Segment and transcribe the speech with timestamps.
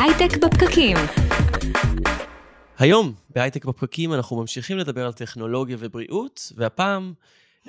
[0.00, 0.96] הייטק בפקקים.
[2.78, 7.12] היום בהייטק בפקקים אנחנו ממשיכים לדבר על טכנולוגיה ובריאות, והפעם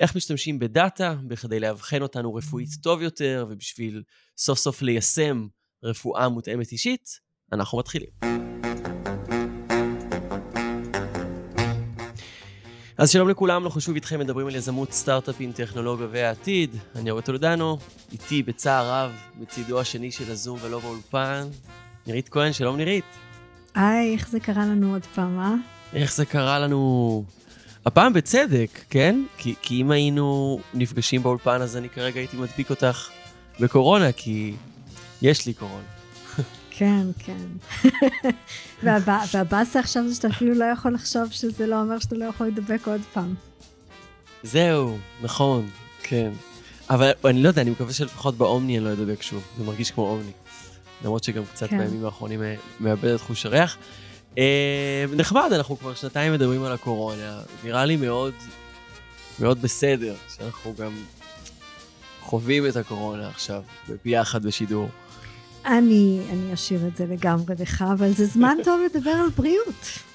[0.00, 4.02] איך משתמשים בדאטה בכדי לאבחן אותנו רפואית טוב יותר, ובשביל
[4.36, 5.46] סוף סוף ליישם
[5.84, 7.20] רפואה מותאמת אישית,
[7.52, 8.08] אנחנו מתחילים.
[12.98, 16.76] אז שלום לכולם, אנחנו שוב איתכם מדברים על יזמות, סטארט-אפים, טכנולוגיה והעתיד.
[16.96, 17.78] אני אורי טולדנו,
[18.12, 21.48] איתי בצער רב, מצידו השני של הזום ולא באולפן,
[22.06, 23.04] נירית כהן, שלום נירית.
[23.74, 25.54] היי, איך זה קרה לנו עוד פעם, אה?
[25.92, 27.24] איך זה קרה לנו...
[27.86, 29.24] הפעם בצדק, כן?
[29.38, 33.08] כי, כי אם היינו נפגשים באולפן, אז אני כרגע הייתי מדביק אותך
[33.60, 34.54] בקורונה, כי
[35.22, 35.84] יש לי קורונה.
[36.70, 37.46] כן, כן.
[39.32, 42.86] והבאסה עכשיו זה שאתה אפילו לא יכול לחשוב שזה לא אומר שאתה לא יכול להידבק
[42.86, 43.34] עוד פעם.
[44.42, 45.70] זהו, נכון,
[46.02, 46.30] כן.
[46.90, 49.42] אבל אני לא יודע, אני מקווה שלפחות באומני אני לא אדבק שוב.
[49.58, 50.32] זה מרגיש כמו אומני.
[51.04, 51.78] למרות שגם קצת כן.
[51.78, 53.76] בימים האחרונים אה, מאבד את חוש הריח.
[54.38, 57.40] אה, נחמד, אנחנו כבר שנתיים מדברים על הקורונה.
[57.64, 58.34] נראה לי מאוד,
[59.38, 60.92] מאוד בסדר שאנחנו גם
[62.20, 63.62] חווים את הקורונה עכשיו,
[64.04, 64.88] ביחד בשידור.
[65.66, 70.09] אני, אני אשאיר את זה לגמרי לך, אבל זה זמן טוב לדבר על בריאות.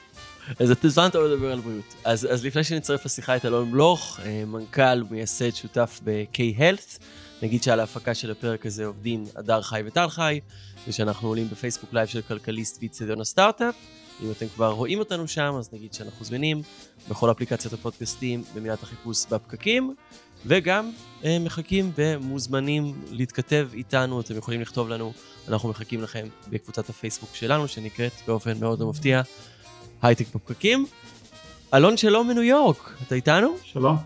[0.60, 1.96] אז זה זמן טוב לדבר על בריאות.
[2.04, 7.00] אז, אז לפני שנצטרף לשיחה את אלון בלוך, אה, מנכ"ל ומייסד שותף ב-K Health,
[7.42, 10.40] נגיד שעל ההפקה של הפרק הזה עובדים הדר חי וטל חי,
[10.88, 13.76] ושאנחנו עולים בפייסבוק לייב של כלכליסט ואיצטדיון הסטארט-אפ.
[14.24, 16.62] אם אתם כבר רואים אותנו שם, אז נגיד שאנחנו זמינים
[17.10, 19.96] בכל אפליקציות הפודקאסטים במילת החיפוש בפקקים,
[20.46, 20.92] וגם
[21.24, 25.14] אה, מחכים ומוזמנים להתכתב איתנו, אתם יכולים לכתוב לנו,
[25.48, 29.22] אנחנו מחכים לכם בקבוצת הפייסבוק שלנו, שנקראת באופן מאוד מפתיע
[30.08, 30.86] הייטק בפקקים.
[31.74, 33.56] אלון שלום מניו יורק, אתה איתנו?
[33.64, 33.98] שלום.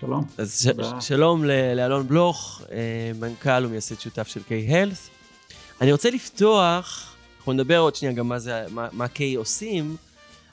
[0.00, 0.24] שלום.
[0.38, 0.68] אז
[1.00, 2.76] ש- שלום לאלון בלוך, אה,
[3.20, 5.10] מנכ"ל ומייסד שותף של K-Health.
[5.80, 9.96] אני רוצה לפתוח, אנחנו נדבר עוד שנייה גם מה, זה, מה, מה K עושים,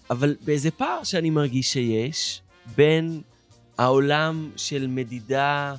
[0.10, 2.42] אבל באיזה פער שאני מרגיש שיש
[2.76, 3.22] בין
[3.78, 5.76] העולם של מדידה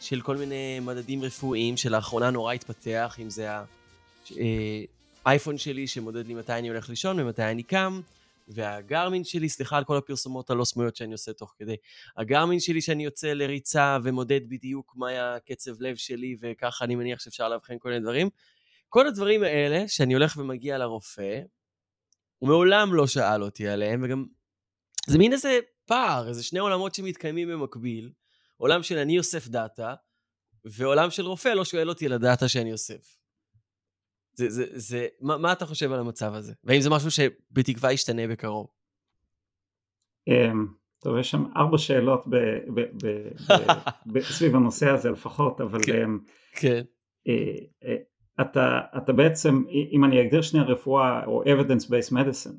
[0.00, 3.48] של כל מיני מדדים רפואיים שלאחרונה נורא התפתח, אם זה
[5.24, 8.00] האייפון אה, שלי שמודד לי מתי אני הולך לישון ומתי אני קם,
[8.48, 11.76] והגרמין שלי, סליחה על כל הפרסומות הלא סמויות שאני עושה תוך כדי,
[12.16, 17.20] הגרמין שלי שאני יוצא לריצה ומודד בדיוק מה היה קצב לב שלי, וככה אני מניח
[17.20, 18.28] שאפשר לאבחן כל מיני דברים.
[18.88, 21.40] כל הדברים האלה, שאני הולך ומגיע לרופא,
[22.38, 24.26] הוא מעולם לא שאל אותי עליהם, וגם
[25.06, 28.12] זה מין איזה פער, איזה שני עולמות שמתקיימים במקביל,
[28.56, 29.94] עולם של אני אוסף דאטה,
[30.64, 33.21] ועולם של רופא לא שואל אותי על הדאטה שאני אוסף.
[34.34, 36.52] זה, זה, זה, מה, מה אתה חושב על המצב הזה?
[36.64, 38.66] והאם זה משהו שבתקווה ישתנה בקרוב?
[40.28, 40.66] אמ,
[40.98, 42.36] טוב, יש שם ארבע שאלות ב,
[42.74, 43.28] ב, ב,
[44.06, 45.78] ב, סביב הנושא הזה לפחות, אבל...
[45.86, 46.02] כן.
[46.02, 46.18] אמ,
[46.52, 46.82] כן.
[47.28, 47.54] אה,
[47.84, 47.96] אה,
[48.40, 52.56] אתה, אתה בעצם, אם אני אגדיר שנייה רפואה או evidence based medicine,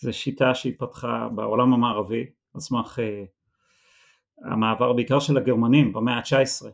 [0.00, 6.66] זו שיטה שהתפתחה בעולם המערבי על סמך uh, המעבר בעיקר של הגרמנים במאה ה-19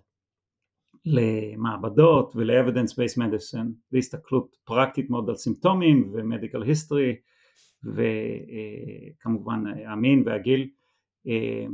[1.06, 7.16] למעבדות ול-evidence based medicine, להסתכלות פרקטית מאוד על סימפטומים ו-medical history
[7.84, 10.68] וכמובן uh, המין והגיל
[11.26, 11.30] uh,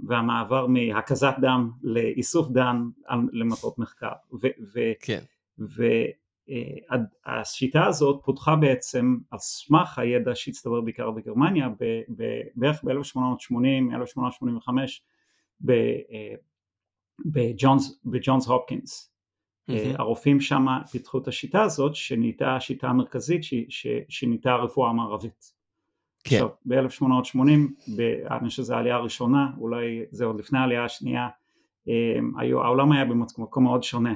[0.09, 2.91] והמעבר מהקזת דם לאיסוף דם
[3.33, 4.13] למטרות מחקר.
[4.75, 5.21] ו- כן.
[6.51, 6.97] אה,
[7.27, 11.69] השיטה הזאת פותחה בעצם על סמך הידע שהצטבר בעיקר בגרמניה
[12.57, 14.71] בערך ב-1880-1885
[15.71, 16.35] אה,
[18.05, 19.10] בג'ונס הופקינס.
[19.71, 19.99] Mm-hmm.
[19.99, 23.43] הרופאים שם פיתחו את השיטה הזאת שנהייתה השיטה המרכזית
[24.09, 25.53] שנהייתה הרפואה המערבית.
[26.25, 26.37] כן.
[26.37, 27.41] עכשיו ב-1880,
[28.31, 31.29] אני חושב שזו העלייה הראשונה, אולי זה עוד לפני העלייה השנייה,
[32.63, 34.15] העולם היה במקום מאוד שונה.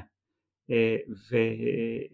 [0.70, 0.97] אה,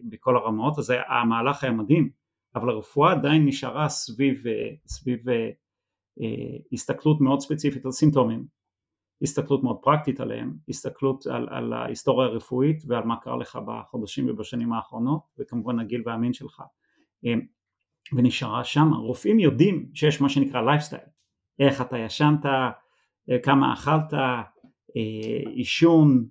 [0.07, 2.09] ובכל הרמות, אז המהלך היה מדהים,
[2.55, 5.49] אבל הרפואה עדיין נשארה סביב, אה, סביב אה,
[6.73, 8.45] הסתכלות מאוד ספציפית על סימפטומים,
[9.21, 14.73] הסתכלות מאוד פרקטית עליהם, הסתכלות על, על ההיסטוריה הרפואית ועל מה קרה לך בחודשים ובשנים
[14.73, 16.63] האחרונות, וכמובן הגיל והמין שלך,
[18.13, 18.93] ונשארה שם.
[18.93, 21.01] רופאים יודעים שיש מה שנקרא לייפסטייל,
[21.59, 22.45] איך אתה ישנת,
[23.43, 24.13] כמה אכלת,
[25.55, 26.25] עישון,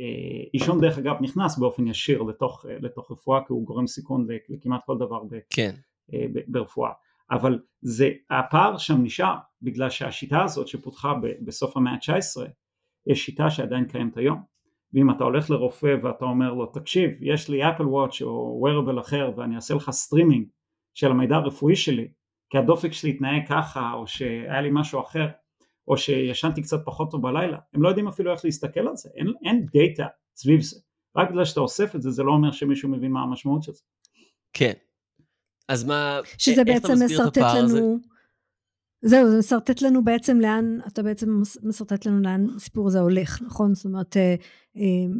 [0.00, 4.26] אה, עישון דרך אגב נכנס באופן ישיר לתוך, אה, לתוך רפואה כי הוא גורם סיכון
[4.48, 5.74] לכמעט כל דבר ב, כן.
[6.14, 6.90] אה, ברפואה
[7.34, 11.14] אבל זה הפער שם נשאר בגלל שהשיטה הזאת שפותחה
[11.44, 12.42] בסוף המאה ה-19
[13.06, 14.42] יש שיטה שעדיין קיימת היום.
[14.92, 19.30] ואם אתה הולך לרופא ואתה אומר לו תקשיב יש לי Apple Watch או wearable אחר
[19.36, 20.46] ואני אעשה לך סטרימינג
[20.94, 22.08] של המידע הרפואי שלי
[22.50, 25.26] כי הדופק שלי התנהג ככה או שהיה לי משהו אחר
[25.88, 29.32] או שישנתי קצת פחות טוב בלילה, הם לא יודעים אפילו איך להסתכל על זה, אין,
[29.44, 30.06] אין דאטה
[30.36, 30.80] סביב זה,
[31.16, 33.82] רק בגלל שאתה אוסף את זה, זה לא אומר שמישהו מבין מה המשמעות של זה.
[34.52, 34.72] כן,
[35.68, 37.98] אז מה, שזה בעצם משרטט לנו...
[39.02, 43.74] זהו, זה משרטט לנו בעצם לאן, אתה בעצם משרטט לנו לאן הסיפור הזה הולך, נכון?
[43.74, 44.34] זאת אומרת, אה,
[44.76, 45.12] אה,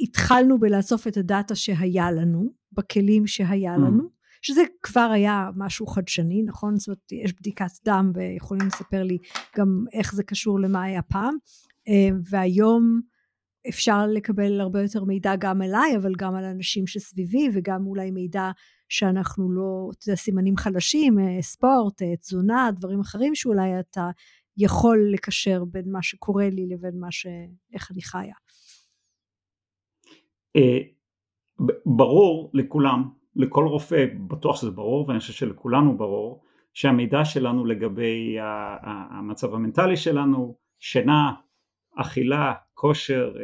[0.00, 3.78] התחלנו בלאסוף את הדאטה שהיה לנו, בכלים שהיה mm.
[3.78, 4.08] לנו,
[4.42, 6.76] שזה כבר היה משהו חדשני, נכון?
[6.76, 9.18] זאת אומרת, יש בדיקת דם ויכולים לספר לי
[9.56, 11.36] גם איך זה קשור למה היה פעם,
[11.88, 13.00] אה, והיום
[13.68, 18.50] אפשר לקבל הרבה יותר מידע גם אליי, אבל גם על אנשים שסביבי, וגם אולי מידע
[18.94, 24.10] שאנחנו לא, אתה יודע, סימנים חלשים, אה, ספורט, אה, תזונה, דברים אחרים שאולי אתה
[24.56, 27.26] יכול לקשר בין מה שקורה לי לבין מה ש...
[27.72, 28.34] איך אני חיה.
[30.56, 30.78] אה,
[31.86, 36.42] ברור לכולם, לכל רופא, בטוח שזה ברור, ואני חושב שלכולנו ברור,
[36.74, 38.36] שהמידע שלנו לגבי
[39.10, 41.32] המצב המנטלי שלנו, שינה,
[41.96, 43.34] אכילה, כושר,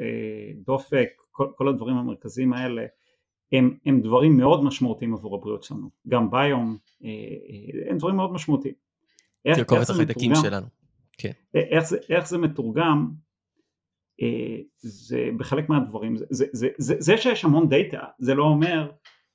[0.67, 2.87] דופק, כל, כל הדברים המרכזיים האלה,
[3.53, 8.33] הם, הם דברים מאוד משמעותיים עבור הבריאות שלנו, גם ביום, אה, אה, הם דברים מאוד
[8.33, 8.75] משמעותיים.
[9.55, 10.67] תרכובת החיידקים שלנו.
[11.19, 11.33] כן.
[11.57, 13.11] אה, איך זה, איך זה מתורגם,
[14.79, 18.91] זה בחלק מהדברים, זה, זה, זה, זה, זה שיש המון דאטה, זה לא אומר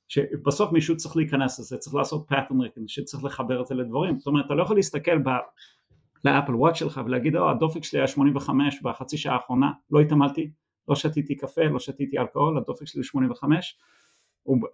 [0.08, 4.26] שבסוף מישהו צריך להיכנס לזה, צריך לעשות pattern recognition, שצריך לחבר את זה לדברים, זאת
[4.26, 5.28] אומרת אתה לא יכול להסתכל ב...
[6.24, 10.50] לאפל וואט שלך ולהגיד, או הדופק שלי היה 85 בחצי שעה האחרונה, לא התעמלתי,
[10.88, 13.78] לא שתיתי קפה, לא שתיתי אלכוהול, הדופק שלי 85,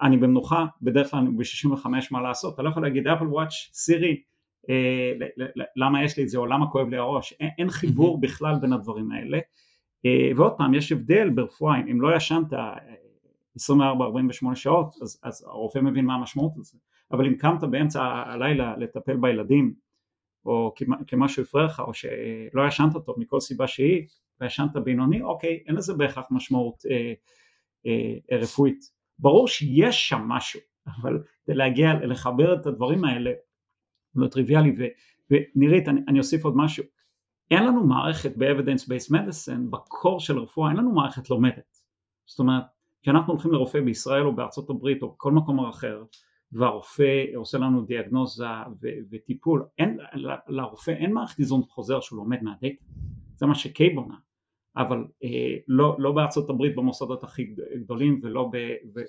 [0.03, 4.23] אני במנוחה, בדרך כלל אני ב-65 מה לעשות, אתה לא יכול להגיד אפל וואץ', סירי,
[4.71, 5.13] אה,
[5.77, 8.73] למה יש לי את זה או למה כואב לי הראש, אין, אין חיבור בכלל בין
[8.73, 9.39] הדברים האלה,
[10.07, 12.57] אה, ועוד פעם יש הבדל ברפואה, אם לא ישנת 24-48
[14.55, 16.79] שעות אז, אז הרופא מבין מה המשמעות של זה,
[17.13, 19.75] אבל אם קמת באמצע הלילה לטפל בילדים
[20.47, 20.75] או
[21.07, 24.07] כמשהו הפריע לך או שלא ישנת טוב מכל סיבה שהיא
[24.41, 27.13] וישנת בינוני, אוקיי, אין לזה בהכרח משמעות אה,
[27.87, 33.31] אה, רפואית ברור שיש שם משהו, אבל כדי להגיע, לחבר את הדברים האלה,
[34.15, 34.85] לא טריוויאלי, ו,
[35.31, 36.85] ונירית, אני, אני אוסיף עוד משהו,
[37.51, 41.77] אין לנו מערכת ב-evidence based medicine, בקור של רפואה, אין לנו מערכת לומדת,
[42.27, 42.65] זאת אומרת,
[43.03, 46.05] כשאנחנו הולכים לרופא בישראל או בארצות הברית או בכל מקום אחר,
[46.53, 48.47] והרופא עושה לנו דיאגנוזה
[48.83, 49.99] ו- וטיפול, אין,
[50.49, 52.85] לרופא אין מערכת איזון חוזר שהוא לומד מהדאטה,
[53.37, 54.15] זה מה שקיי בונה,
[54.77, 58.57] אבל אה, לא, לא בארצות הברית במוסדות הכי גדולים ולא, ב,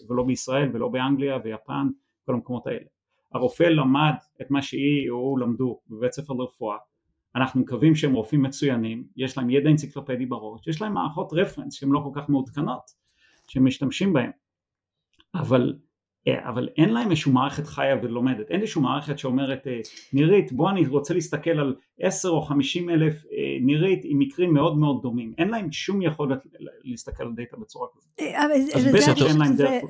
[0.10, 1.88] ולא בישראל ולא באנגליה ויפן
[2.26, 2.86] כל המקומות האלה.
[3.34, 6.78] הרופא למד את מה שהיא או הוא למדו בבית ספר לרפואה,
[7.36, 11.90] אנחנו מקווים שהם רופאים מצוינים, יש להם ידע אנציקלופדי בראש, יש להם מערכות רפרנס שהן
[11.90, 12.84] לא כל כך מעודכנות
[13.48, 14.32] שהם משתמשים בהן,
[15.36, 15.74] אבל
[16.28, 19.80] אבל אין להם איזושהי מערכת חיה ולומדת, אין איזושהי מערכת שאומרת אה,
[20.14, 24.78] נירית בוא אני רוצה להסתכל על 10 או 50 אלף אה, נירית עם מקרים מאוד
[24.78, 26.40] מאוד דומים, אין להם שום יכולת
[26.84, 28.20] להסתכל על דאטה בצורה כזאת,
[28.76, 29.84] אז בטח שאין להם דרך.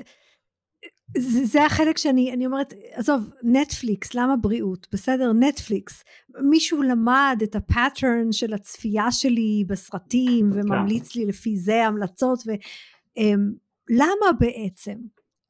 [1.18, 4.88] זה, זה החלק שאני אני אומרת עזוב נטפליקס למה בריאות?
[4.92, 6.04] בסדר נטפליקס.
[6.50, 10.60] מישהו למד את ה pattern של הצפייה שלי בסרטים כן.
[10.60, 14.94] וממליץ לי לפי זה המלצות ולמה בעצם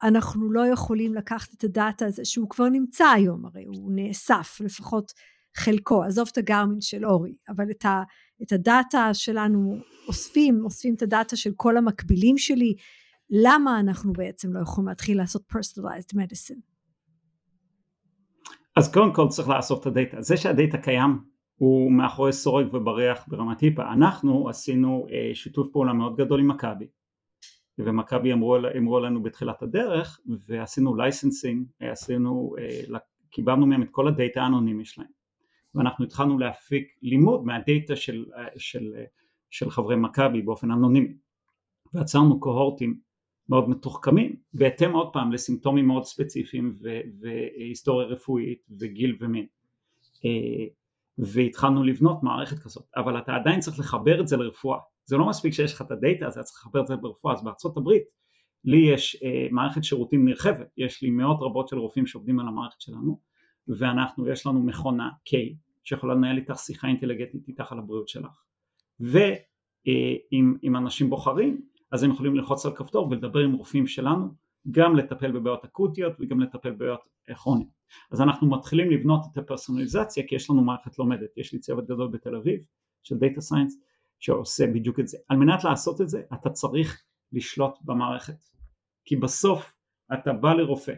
[0.03, 5.11] אנחנו לא יכולים לקחת את הדאטה הזה שהוא כבר נמצא היום הרי הוא נאסף לפחות
[5.55, 6.03] חלקו.
[6.03, 8.03] עזוב את הגרמין של אורי אבל את, ה,
[8.43, 9.77] את הדאטה שלנו
[10.07, 12.75] אוספים אוספים את הדאטה של כל המקבילים שלי.
[13.29, 16.59] למה אנחנו בעצם לא יכולים להתחיל לעשות personalized medicine?
[18.75, 20.21] אז קודם כל צריך לאסוף את הדאטה.
[20.21, 21.19] זה שהדאטה קיים
[21.55, 26.87] הוא מאחורי סורג ובריח ברמת היפה אנחנו עשינו אה, שיתוף פעולה מאוד גדול עם מכבי
[27.79, 32.99] ומכבי אמרו, אמרו לנו בתחילת הדרך ועשינו licensing, עשינו, אה,
[33.29, 35.07] קיבלנו מהם את כל הדאטה האנונימי שלהם.
[35.75, 39.03] ואנחנו התחלנו להפיק לימוד מהדאטה של, אה, של, אה,
[39.49, 41.13] של חברי מכבי באופן אנונימי.
[41.93, 42.99] ויצרנו cohorts
[43.49, 46.75] מאוד מתוחכמים בהתאם עוד פעם לסימפטומים מאוד ספציפיים
[47.21, 49.45] והיסטוריה רפואית וגיל ומין.
[51.17, 52.85] והתחלנו לבנות מערכת כזאת.
[52.95, 56.27] אבל אתה עדיין צריך לחבר את זה לרפואה זה לא מספיק שיש לך את הדאטה
[56.27, 58.03] הזה, צריך לחבר את זה ברפואה, אז בארצות הברית
[58.65, 62.81] לי יש אה, מערכת שירותים נרחבת, יש לי מאות רבות של רופאים שעובדים על המערכת
[62.81, 63.19] שלנו
[63.67, 65.31] ואנחנו, יש לנו מכונה K
[65.83, 68.43] שיכולה לנהל איתך שיחה אינטליגנטית איתך על הבריאות שלך.
[68.99, 71.61] ואם אה, אנשים בוחרים
[71.93, 74.27] אז הם יכולים ללחוץ על כפתור ולדבר עם רופאים שלנו
[74.71, 76.99] גם לטפל בבעיות אקוטיות וגם לטפל בבעיות
[77.35, 77.69] כרוניות.
[78.11, 82.07] אז אנחנו מתחילים לבנות את הפרסונליזציה כי יש לנו מערכת לומדת, יש לי צוות גדול
[82.07, 82.59] בתל אביב
[83.03, 83.79] של data science
[84.23, 85.17] שעושה בדיוק את זה.
[85.29, 88.35] על מנת לעשות את זה אתה צריך לשלוט במערכת.
[89.05, 89.73] כי בסוף
[90.13, 90.93] אתה בא לרופא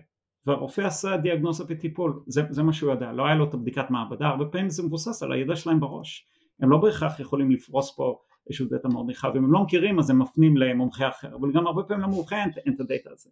[0.46, 2.24] והרופא עשה דיאגנוזה וטיפול.
[2.27, 3.12] זה, זה מה שהוא יודע.
[3.12, 4.27] לא היה לו את הבדיקת מעבדה.
[4.27, 6.27] הרבה פעמים זה מבוסס על הידע שלהם בראש.
[6.60, 9.32] הם לא בהכרח יכולים לפרוס פה איזשהו דאטה מאוד נרחב.
[9.36, 11.36] אם הם לא מכירים אז הם מפנים למומחה אחר.
[11.36, 13.29] אבל גם הרבה פעמים למומחה אין, אין את הדאטה הזה.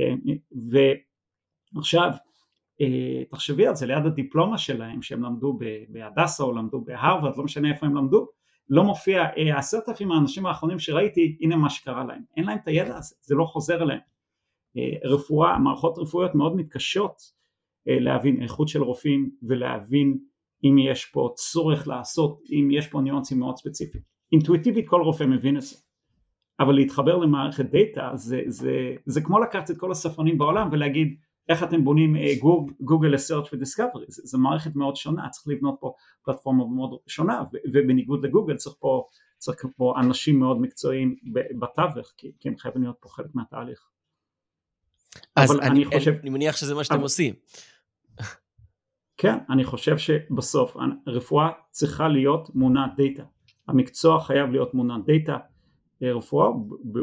[0.00, 0.14] אה,
[1.74, 2.10] ועכשיו
[3.30, 3.86] תחשבי על זה.
[3.86, 8.28] ליד הדיפלומה שלהם שהם למדו בהדסה או למדו בהרווארד לא משנה איפה הם למדו
[8.68, 9.24] לא מופיע
[9.56, 12.22] עשרת אלפים האנשים האחרונים שראיתי הנה מה שקרה להם.
[12.36, 14.00] אין להם את הידע הזה זה לא חוזר אליהם.
[15.04, 17.22] רפואה מערכות רפואיות מאוד מתקשות
[17.86, 20.18] להבין איכות של רופאים ולהבין
[20.64, 24.04] אם יש פה צורך לעשות אם יש פה ניואנסים מאוד ספציפיים.
[24.32, 25.76] אינטואיטיבית כל רופא מבין את זה.
[26.60, 31.16] אבל להתחבר למערכת דאטה זה, זה, זה כמו לקחת את כל הספרנים בעולם ולהגיד
[31.48, 32.16] איך אתם בונים
[32.80, 37.42] גוגל ל search ו discovery, זו מערכת מאוד שונה, צריך לבנות פה פלטפורמה מאוד שונה
[37.72, 39.08] ובניגוד לגוגל צריך פה,
[39.38, 41.16] צריך פה אנשים מאוד מקצועיים
[41.60, 43.88] בתווך כי, כי הם חייבים להיות פה חלק מהתהליך.
[45.36, 46.14] אז אני, אני, חושב...
[46.22, 47.02] אני מניח שזה מה שאתם אבל...
[47.02, 47.34] עושים.
[49.20, 53.22] כן, אני חושב שבסוף רפואה צריכה להיות מונעת דאטה,
[53.68, 55.38] המקצוע חייב להיות מונעת דאטה,
[56.02, 56.48] רפואה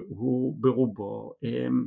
[0.10, 1.86] הוא ברובו אמ,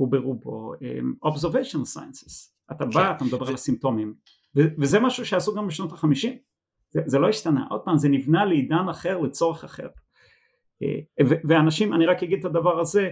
[0.00, 3.16] הוא ברובו um, observational sciences, אתה בא, כן.
[3.16, 4.14] אתה מדבר על הסימפטומים,
[4.54, 6.38] וזה משהו שעשו גם בשנות החמישים,
[6.90, 9.88] זה, זה לא השתנה, עוד פעם זה נבנה לעידן אחר לצורך אחר,
[10.82, 11.00] אה,
[11.48, 13.08] ואנשים, אני רק אגיד את הדבר הזה,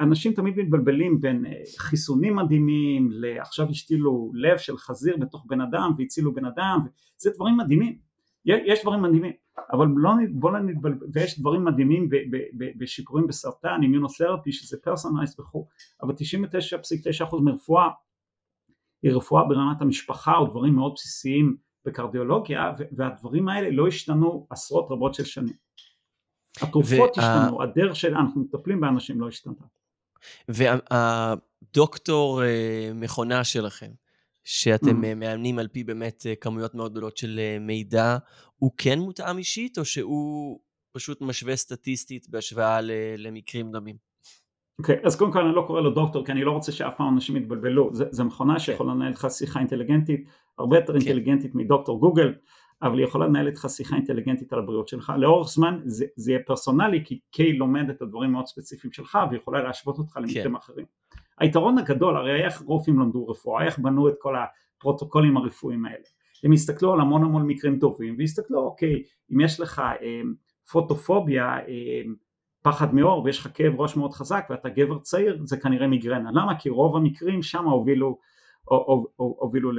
[0.00, 5.92] אנשים תמיד מתבלבלים בין אה, חיסונים מדהימים לעכשיו השתילו לב של חזיר בתוך בן אדם
[5.98, 6.78] והצילו בן אדם,
[7.16, 7.98] זה דברים מדהימים,
[8.44, 9.32] יש דברים מדהימים,
[9.72, 12.08] אבל לא, בוא לא נתבלבל, ויש דברים מדהימים
[12.78, 15.66] בשיפורים בסרטן, immunotherapy שזה personalized וכו',
[16.02, 17.88] אבל 99.9% מרפואה
[19.02, 25.14] היא רפואה ברמת המשפחה או דברים מאוד בסיסיים בקרדיולוגיה והדברים האלה לא השתנו עשרות רבות
[25.14, 25.54] של שנים.
[26.62, 29.64] התרופות השתנו, הדרך שאנחנו מטפלים באנשים לא השתנתה.
[30.48, 33.90] והדוקטור אה, מכונה שלכם,
[34.44, 35.14] שאתם mm.
[35.16, 38.16] מאמנים על פי באמת אה, כמויות מאוד גדולות של אה, מידע,
[38.56, 40.60] הוא כן מותאם אישית, או שהוא
[40.92, 42.78] פשוט משווה סטטיסטית בהשוואה
[43.16, 43.96] למקרים דומים?
[44.78, 46.92] אוקיי, okay, אז קודם כל אני לא קורא לו דוקטור, כי אני לא רוצה שאף
[46.96, 48.56] פעם אנשים יתבלבלו, זו מכונה okay.
[48.56, 48.64] כן.
[48.64, 51.00] שיכולה לנהל לך שיחה אינטליגנטית, הרבה יותר okay.
[51.00, 51.06] כן.
[51.06, 52.34] אינטליגנטית מדוקטור גוגל,
[52.82, 56.40] אבל היא יכולה לנהל איתך שיחה אינטליגנטית על הבריאות שלך, לאורך זמן זה, זה יהיה
[56.46, 60.54] פרסונלי, כי קיי לומד את הדברים מאוד ספציפיים שלך, והיא יכולה להשוות אותך למקרים כן.
[60.54, 60.86] אחרים.
[61.40, 66.04] היתרון הגדול, הרי איך רופאים למדו רפואה, איך בנו את כל הפרוטוקולים הרפואיים האלה.
[66.44, 70.20] הם הסתכלו על המון המון מקרים טובים, והסתכלו, אוקיי, אם יש לך אה,
[70.72, 72.02] פוטופוביה, אה,
[72.62, 76.30] פחד מאור ויש לך כאב ראש מאוד חזק ואתה גבר צעיר, זה כנראה מיגרנה.
[76.32, 76.58] למה?
[76.58, 78.18] כי רוב המקרים שם הובילו,
[79.16, 79.70] הובילו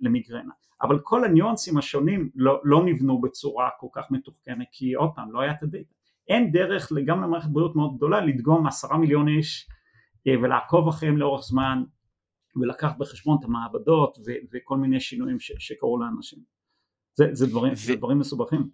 [0.00, 0.52] למיגרנה.
[0.82, 5.40] אבל כל הניואנסים השונים לא, לא נבנו בצורה כל כך מתוחכמת, כי עוד פעם, לא
[5.40, 5.94] היה את הדאטה.
[6.28, 9.68] אין דרך, גם למערכת בריאות מאוד גדולה, לדגום עשרה מיליון איש
[10.28, 11.82] ולעקוב אחריהם לאורך זמן
[12.56, 16.38] ולקח בחשבון את המעבדות ו- וכל מיני שינויים ש- שקרו לאנשים.
[17.14, 18.70] זה, זה, דברים, ו- זה דברים מסובכים.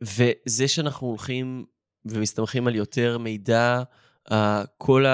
[0.00, 1.64] וזה שאנחנו הולכים
[2.04, 3.82] ומסתמכים על יותר מידע,
[4.28, 4.34] uh,
[4.78, 5.04] כל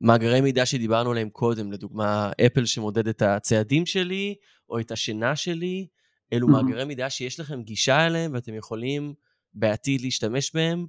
[0.00, 4.34] המאגרי אמ, מידע שדיברנו עליהם קודם, לדוגמה אפל שמודד את הצעדים שלי
[4.68, 5.86] או את השינה שלי,
[6.32, 6.50] אלו mm-hmm.
[6.50, 9.14] מאגרי מידע שיש לכם גישה אליהם ואתם יכולים
[9.54, 10.86] בעתיד להשתמש בהם.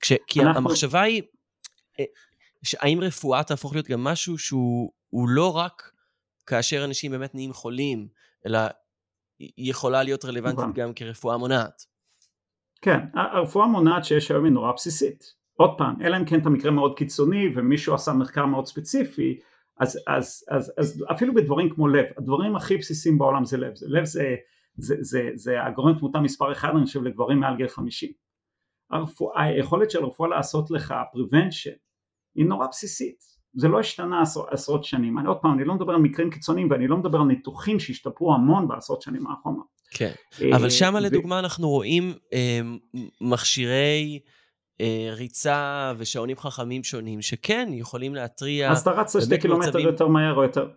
[0.00, 0.58] כש, כי אנחנו...
[0.58, 1.26] המחשבה היא, אה,
[2.78, 5.92] האם רפואה תהפוך להיות גם משהו שהוא לא רק
[6.46, 8.08] כאשר אנשים באמת נהיים חולים,
[8.46, 8.58] אלא
[9.58, 10.72] יכולה להיות רלוונטית נכון.
[10.72, 11.82] גם כרפואה מונעת.
[12.82, 15.34] כן, הרפואה מונעת שיש היום היא נורא בסיסית.
[15.56, 19.38] עוד פעם, אלא אם כן את המקרה מאוד קיצוני ומישהו עשה מחקר מאוד ספציפי,
[19.80, 23.86] אז, אז, אז, אז אפילו בדברים כמו לב, הדברים הכי בסיסיים בעולם זה לב, זה,
[23.88, 24.34] לב זה,
[24.76, 28.12] זה, זה, זה הגורם תמותה מספר אחד אני חושב לגברים מעל גיל 50.
[28.92, 31.76] הרפואה, היכולת של רפואה לעשות לך prevention
[32.34, 35.92] היא נורא בסיסית, זה לא השתנה עשר, עשרות שנים, אני עוד פעם, אני לא מדבר
[35.92, 39.66] על מקרים קיצוניים ואני לא מדבר על ניתוחים שהשתפרו המון בעשרות שנים האחרונות.
[39.90, 42.60] כן, אה, אבל שם לדוגמה אנחנו רואים אה,
[43.20, 44.20] מכשירי
[44.80, 48.70] אה, ריצה ושעונים חכמים שונים שכן יכולים להתריע.
[48.72, 49.86] אז אתה רץ שתי קילומטר מצבים...
[49.86, 50.68] יותר מהר או יותר,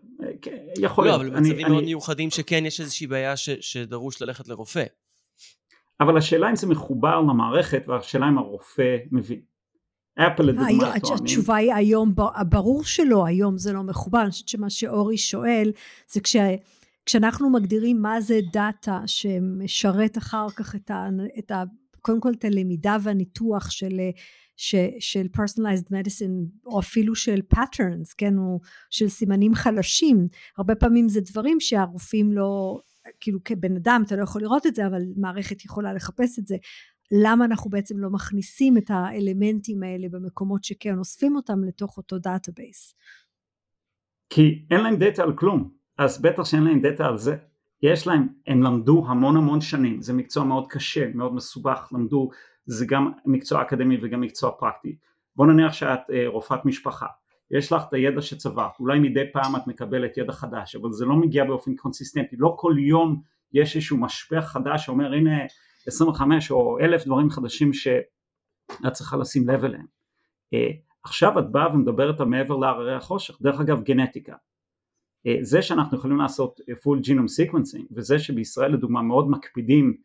[0.41, 1.21] כן, יכול לא, להיות.
[1.21, 1.85] לא, אבל במצבים מאוד אני...
[1.85, 4.83] מיוחדים שכן יש איזושהי בעיה ש, שדרוש ללכת לרופא.
[5.99, 9.41] אבל השאלה אם זה מחובר למערכת והשאלה אם הרופא מבין.
[10.15, 11.23] אפל לדוגמה טוענים.
[11.23, 12.13] התשובה היא היום,
[12.49, 15.71] ברור שלא, היום זה לא מחובר, אני חושבת שמה שאורי שואל
[16.11, 16.35] זה כש...
[17.05, 21.07] כשאנחנו מגדירים מה זה דאטה שמשרת אחר כך את ה...
[21.39, 21.63] את ה
[22.01, 23.99] קודם כל את הלמידה והניתוח של,
[24.57, 28.59] ש, של personalized medicine או אפילו של patterns, כן, או
[28.89, 30.25] של סימנים חלשים,
[30.57, 32.79] הרבה פעמים זה דברים שהרופאים לא,
[33.19, 36.55] כאילו כבן אדם אתה לא יכול לראות את זה אבל מערכת יכולה לחפש את זה
[37.11, 42.95] למה אנחנו בעצם לא מכניסים את האלמנטים האלה במקומות שכן אוספים אותם לתוך אותו database?
[44.29, 47.35] כי אין להם דאטה על כלום, אז בטח שאין להם דאטה על זה.
[47.81, 52.29] יש להם, הם למדו המון המון שנים, זה מקצוע מאוד קשה, מאוד מסובך, למדו,
[52.65, 54.95] זה גם מקצוע אקדמי וגם מקצוע פרקטי.
[55.35, 57.05] בוא נניח שאת אה, רופאת משפחה,
[57.51, 61.15] יש לך את הידע שצברת, אולי מדי פעם את מקבלת ידע חדש, אבל זה לא
[61.15, 63.21] מגיע באופן קונסיסטנטי, לא כל יום
[63.53, 65.39] יש איזשהו משפך חדש שאומר הנה
[65.87, 69.85] 25 או אלף דברים חדשים שאת צריכה לשים לב אליהם.
[70.53, 70.69] אה,
[71.03, 74.35] עכשיו את באה ומדברת על מעבר להררי החושך, דרך אגב גנטיקה.
[75.27, 79.97] אה, זה שאנחנו יכולים לעשות full genome sequencing וזה שבישראל לדוגמה מאוד מקפידים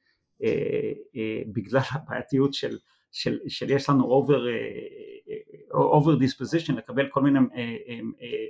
[0.43, 0.93] אה,
[1.53, 2.79] בגלל הבעייתיות של,
[3.13, 4.39] של, של יש לנו over,
[5.81, 7.39] over disposition לקבל כל מיני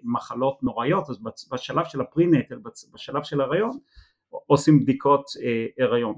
[0.02, 1.18] מחלות נוראיות אז
[1.52, 2.58] בשלב של הפרינטל,
[2.92, 3.78] בשלב של הריון
[4.30, 5.24] עושים בדיקות
[5.78, 6.14] הריון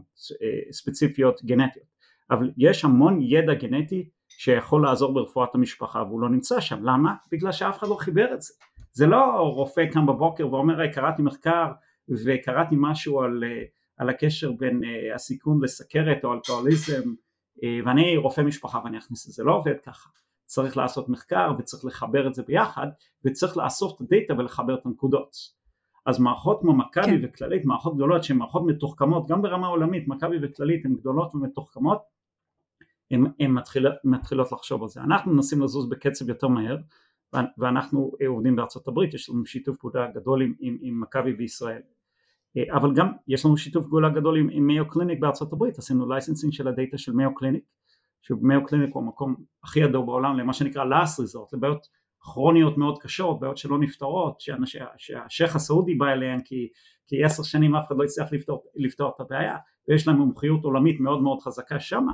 [0.71, 1.87] ספציפיות גנטיות.
[2.31, 7.14] אבל יש המון ידע גנטי שיכול לעזור ברפואת המשפחה והוא לא נמצא שם, למה?
[7.33, 8.54] בגלל שאף אחד לא חיבר את זה,
[8.92, 11.73] זה לא רופא קם בבוקר ואומר קראתי מחקר
[12.25, 13.45] וקראתי משהו על,
[13.97, 14.81] על הקשר בין
[15.14, 17.14] הסיכון לסכרת או אלכוהוליזם
[17.85, 20.09] ואני רופא משפחה ואני אכניס את זה, לא עובד ככה,
[20.52, 22.87] צריך לעשות מחקר וצריך לחבר את זה ביחד
[23.25, 25.37] וצריך לאסוף את הדאטה ולחבר את הנקודות
[26.06, 27.21] אז מערכות כמו מכבי כן.
[27.23, 32.02] וכללית, מערכות גדולות שהן מערכות מתוחכמות גם ברמה עולמית, מכבי וכללית הן גדולות ומתוחכמות
[33.11, 35.00] הן מתחיל, מתחילות לחשוב על זה.
[35.00, 36.76] אנחנו מנסים לזוז בקצב יותר מהר
[37.59, 41.82] ואנחנו עובדים בארצות הברית, יש לנו שיתוף פעולה גדול עם, עם, עם מכבי בישראל
[42.71, 46.52] אבל גם יש לנו שיתוף פעולה גדול עם, עם Mayo Clinic בארצות הברית, עשינו licensing
[46.52, 47.64] של הדאטה של Mayo Clinic
[48.23, 51.87] ש Mayo Clinic הוא המקום הכי ידוע בעולם למה שנקרא last resort, לבעיות
[52.21, 54.41] כרוניות מאוד קשות, בעיות שלא נפתרות,
[54.97, 56.69] שהשייח' הסעודי בא אליהן כי,
[57.07, 59.57] כי עשר שנים אף אחד לא הצליח לפתור, לפתור את הבעיה
[59.88, 62.12] ויש להם מומחיות עולמית מאוד מאוד חזקה שמה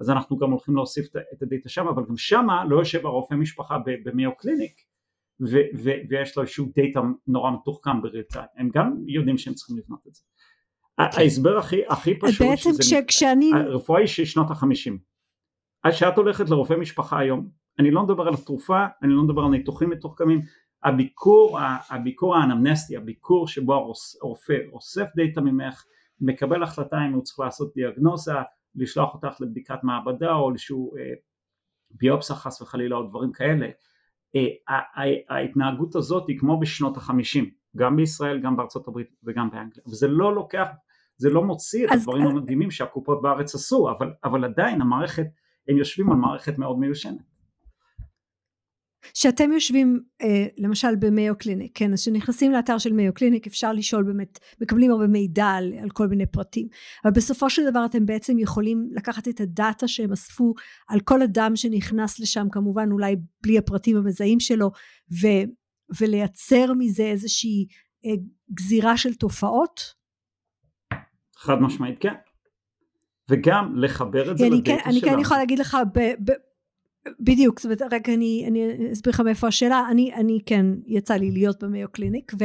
[0.00, 3.78] אז אנחנו גם הולכים להוסיף את הדאטה שם, אבל גם שמה לא יושב הרופא משפחה
[4.04, 4.72] ב Mayo Clinic
[5.40, 8.22] ו- ו- ויש לו איזשהו דאטה נורא מתוחכם ב real
[8.56, 10.22] הם גם יודעים שהם צריכים לבנות את זה.
[10.96, 11.20] כן.
[11.20, 13.50] ההסבר הכי, הכי פשוט, בעצם שזה כשאני...
[13.54, 14.98] הרפואה היא של שנות החמישים.
[15.84, 17.48] עד שאת הולכת לרופא משפחה היום,
[17.78, 20.40] אני לא מדבר על התרופה, אני לא מדבר על ניתוחים מתוחכמים,
[20.84, 21.58] הביקור,
[21.90, 25.84] הביקור האנמנסטי, הביקור שבו הרופא אוסף דאטה ממך,
[26.20, 28.32] מקבל החלטה אם הוא צריך לעשות דיאגנוזה,
[28.74, 31.12] לשלוח אותך לבדיקת מעבדה או לאיזשהו אה,
[31.90, 33.68] ביופסה חס וחלילה או דברים כאלה.
[34.36, 34.78] אה,
[35.28, 40.34] ההתנהגות הזאת היא כמו בשנות החמישים, גם בישראל, גם בארצות הברית וגם באנגליה, וזה לא
[40.34, 40.68] לוקח,
[41.16, 45.26] זה לא מוציא את הדברים המדהימים שהקופות בארץ עשו, אבל, אבל עדיין המערכת,
[45.68, 47.34] הם יושבים על מערכת מאוד מיושנת.
[49.14, 54.02] שאתם יושבים אה, למשל במיו קליניק, כן, אז כשנכנסים לאתר של מיו קליניק אפשר לשאול
[54.02, 56.68] באמת, מקבלים הרבה מידע על, על כל מיני פרטים,
[57.04, 60.54] אבל בסופו של דבר אתם בעצם יכולים לקחת את הדאטה שהם אספו
[60.88, 64.70] על כל אדם שנכנס לשם, כמובן אולי בלי הפרטים המזהים שלו,
[65.22, 65.26] ו,
[66.00, 67.66] ולייצר מזה איזושהי
[68.06, 68.22] אה,
[68.54, 69.80] גזירה של תופעות?
[71.36, 72.14] חד משמעית כן.
[73.30, 74.90] וגם לחבר את זה לדאטה שלנו.
[74.90, 76.32] אני כן יכולה להגיד לך ב, ב,
[77.20, 81.30] בדיוק, זאת אומרת, רק אני, אני אסביר לך מאיפה השאלה, אני, אני כן, יצא לי
[81.30, 82.44] להיות במיו קליניק, ו,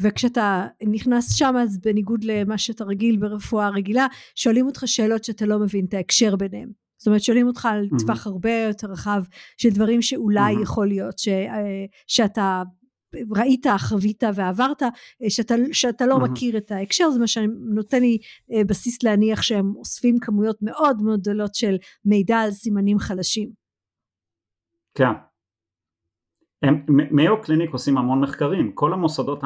[0.00, 5.58] וכשאתה נכנס שם, אז בניגוד למה שאתה רגיל ברפואה רגילה, שואלים אותך שאלות שאתה לא
[5.58, 6.70] מבין את ההקשר ביניהם.
[6.98, 8.02] זאת אומרת, שואלים אותך על mm-hmm.
[8.02, 9.22] טווח הרבה יותר רחב
[9.56, 10.62] של דברים שאולי mm-hmm.
[10.62, 12.62] יכול להיות ש, אה, שאתה
[13.36, 14.90] ראית, חווית ועברת, אה,
[15.28, 16.30] שאתה, שאתה לא mm-hmm.
[16.30, 18.18] מכיר את ההקשר, זה מה שנותן לי
[18.52, 23.50] אה, בסיס להניח שהם אוספים כמויות מאוד מאוד גדולות של מידע על סימנים חלשים.
[24.94, 25.12] כן.
[26.88, 29.42] מאו קליניק עושים המון מחקרים, כל המוסדות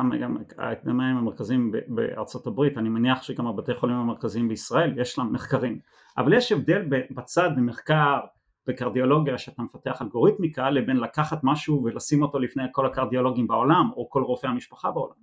[0.59, 5.79] האקדמיים המרכזיים בארצות הברית, אני מניח שגם הבתי חולים המרכזיים בישראל יש להם מחקרים,
[6.19, 8.21] אבל יש הבדל בצד במחקר
[8.67, 14.23] בקרדיולוגיה שאתה מפתח אלגוריתמיקה לבין לקחת משהו ולשים אותו לפני כל הקרדיולוגים בעולם או כל
[14.23, 15.15] רופאי המשפחה בעולם,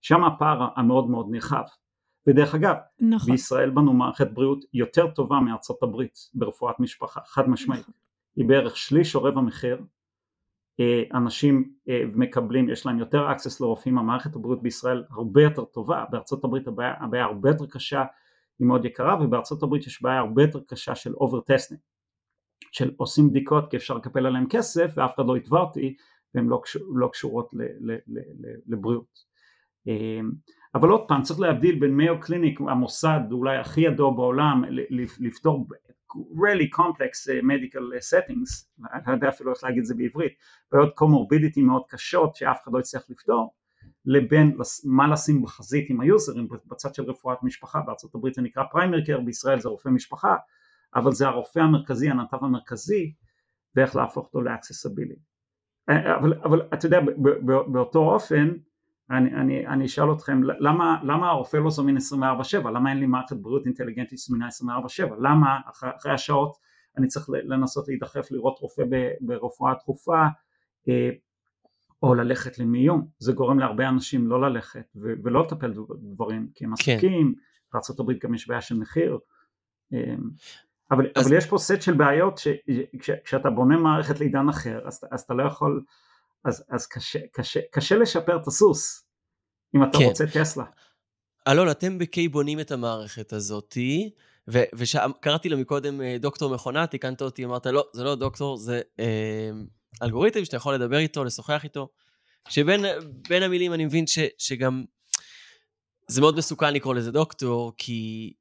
[0.00, 1.62] שם הפער המאוד מאוד נרחב,
[2.26, 3.30] ודרך אגב נכון.
[3.30, 7.80] בישראל בנו מערכת בריאות יותר טובה מארצות הברית ברפואת משפחה, חד משמעית.
[7.80, 7.94] נכון.
[8.36, 9.82] היא בערך שליש או רבע מחיר.
[10.80, 16.04] אה, אנשים אה, מקבלים, יש להם יותר access לרופאים, המערכת הבריאות בישראל הרבה יותר טובה,
[16.10, 18.04] בארצות הברית הבעיה, הבעיה הרבה יותר קשה,
[18.58, 21.91] היא מאוד יקרה ובארצות הברית יש בעיה הרבה יותר קשה של over testing,
[22.72, 25.96] של עושים בדיקות כי אפשר לקפל עליהם כסף ואף אחד לא יתבע אותי
[26.34, 29.32] והן לא, קשור, לא קשורות ל, ל, ל, ל, לבריאות.
[29.88, 30.20] אה,
[30.74, 34.64] אבל עוד פעם צריך להבדיל בין מאו קליניק המוסד אולי הכי ידוע בעולם
[35.20, 35.66] לפתור
[36.14, 40.32] really complex uh, medical uh, settings, אני לא יודע אפילו איך להגיד את זה בעברית,
[40.72, 43.54] בעיות קומורבידיטי מאוד קשות שאף אחד לא יצליח לפתור,
[44.04, 49.04] לבין מה לשים בחזית עם היוזרים בצד של רפואת משפחה, בארצות הברית זה נקרא פריימר
[49.04, 50.36] קר, בישראל זה רופא משפחה,
[50.94, 53.12] אבל זה הרופא המרכזי, הנתב המרכזי,
[53.76, 55.16] ואיך להפוך אותו לאקססבילי.
[55.88, 57.00] אה, אבל, אבל אתה יודע,
[57.66, 58.48] באותו אופן,
[59.10, 63.36] אני, אני, אני אשאל אתכם למה, למה הרופא לא זמין 24/7 למה אין לי מערכת
[63.36, 66.56] בריאות אינטליגנטית זמינה 24/7 למה אחרי, אחרי השעות
[66.98, 68.82] אני צריך לנסות להידחף לראות רופא
[69.20, 70.26] ברפואה דחופה
[70.88, 71.10] אה,
[72.02, 76.72] או ללכת למיון, זה גורם להרבה אנשים לא ללכת ו- ולא לטפל בדברים כי הם.
[76.72, 77.34] עסוקים,
[77.72, 77.78] כן.
[77.98, 79.18] הברית גם יש בעיה של מחיר,
[80.92, 81.26] אבל, אז...
[81.26, 82.40] אבל יש פה סט של בעיות
[83.02, 85.82] שכשאתה בונה מערכת לעידן אחר אז, אז אתה לא יכול,
[86.44, 89.06] אז, אז קשה, קשה, קשה לשפר את הסוס
[89.76, 90.04] אם אתה כן.
[90.04, 90.64] רוצה טסלה.
[91.48, 94.10] אלון, אתם בקיי בונים את המערכת הזאתי,
[94.48, 99.50] וקראתי לה מקודם אה, דוקטור מכונה, תיקנת אותי, אמרת לא, זה לא דוקטור, זה אה,
[100.02, 101.88] אלגוריתם שאתה יכול לדבר איתו, לשוחח איתו,
[102.48, 104.84] שבין המילים אני מבין ש, שגם
[106.08, 108.32] זה מאוד מסוכן לקרוא לזה דוקטור, כי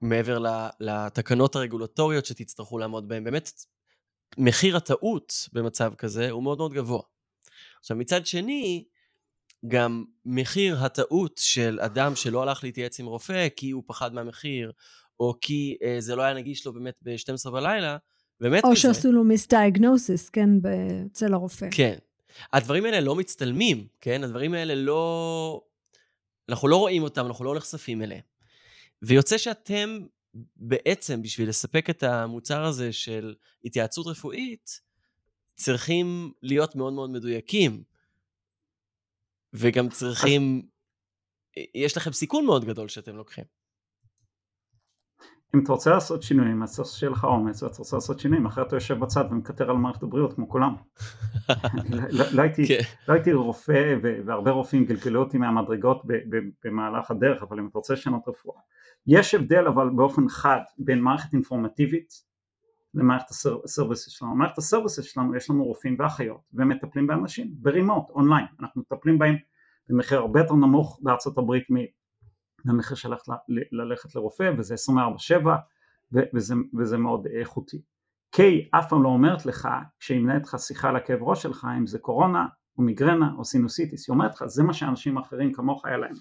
[0.00, 0.38] מעבר
[0.80, 3.50] לתקנות הרגולטוריות שתצטרכו לעמוד בהן, באמת
[4.38, 7.02] מחיר הטעות במצב כזה הוא מאוד מאוד גבוה.
[7.80, 8.84] עכשיו מצד שני,
[9.68, 14.72] גם מחיר הטעות של אדם שלא הלך להתייעץ עם רופא כי הוא פחד מהמחיר,
[15.20, 17.96] או כי אה, זה לא היה נגיש לו באמת ב-12 בלילה,
[18.40, 18.88] באמת או כזה.
[18.88, 20.50] או שעשו לו מיסדיאגנוסיס, כן,
[21.12, 21.66] אצל הרופא.
[21.70, 21.94] כן.
[22.52, 24.24] הדברים האלה לא מצטלמים, כן?
[24.24, 25.62] הדברים האלה לא...
[26.48, 28.22] אנחנו לא רואים אותם, אנחנו לא נחשפים אליהם.
[29.02, 30.06] ויוצא שאתם
[30.56, 33.34] בעצם, בשביל לספק את המוצר הזה של
[33.64, 34.80] התייעצות רפואית,
[35.54, 37.82] צריכים להיות מאוד מאוד מדויקים.
[39.52, 40.68] וגם צריכים...
[41.74, 43.44] יש לכם סיכון מאוד גדול שאתם לוקחים.
[45.54, 48.66] אם אתה רוצה לעשות שינויים אז צריך שיהיה לך אומץ ואתה רוצה לעשות שינויים אחרת
[48.66, 50.74] אתה יושב בצד ומקטר על מערכת הבריאות כמו כולם.
[52.10, 52.80] לא, לא, הייתי, כן.
[53.08, 56.02] לא הייתי רופא והרבה רופאים גלגלו אותי מהמדרגות
[56.64, 58.60] במהלך הדרך אבל אם אתה רוצה לשנות רפואה.
[59.06, 62.12] יש הבדל אבל באופן חד בין מערכת אינפורמטיבית
[62.94, 63.26] למערכת
[63.64, 64.34] ה services שלנו.
[64.34, 69.18] מערכת ה services שלנו יש לנו רופאים ואחיות ומטפלים באנשים ב remote אונליין אנחנו מטפלים
[69.18, 69.36] בהם
[69.88, 71.64] במחיר הרבה יותר נמוך בארצות הברית
[72.64, 73.12] מהמחיר של
[73.72, 75.48] ללכת לרופא וזה 24/7
[76.12, 77.82] וזה, וזה מאוד איכותי.
[78.30, 79.68] K אף פעם לא אומרת לך
[79.98, 82.46] כשהיא מנהלת לך שיחה על הכאב ראש שלך אם זה קורונה
[82.78, 86.14] או מיגרנה או סינוסיטיס, היא אומרת לך זה מה שאנשים אחרים כמוך היה להם,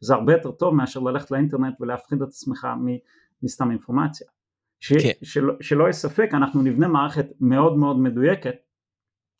[0.00, 2.66] זה הרבה יותר טוב מאשר ללכת לאינטרנט ולהפחיד את עצמך
[3.42, 4.26] מסתם אינפורמציה.
[4.80, 5.12] ש, כן.
[5.22, 8.54] שלא, שלא יהיה ספק אנחנו נבנה מערכת מאוד מאוד מדויקת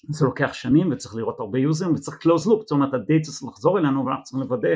[0.09, 3.79] זה לוקח שנים וצריך לראות הרבה יוזרים וצריך close loop, זאת אומרת הדאטה צריך לחזור
[3.79, 4.69] אלינו ואנחנו צריכים לוודא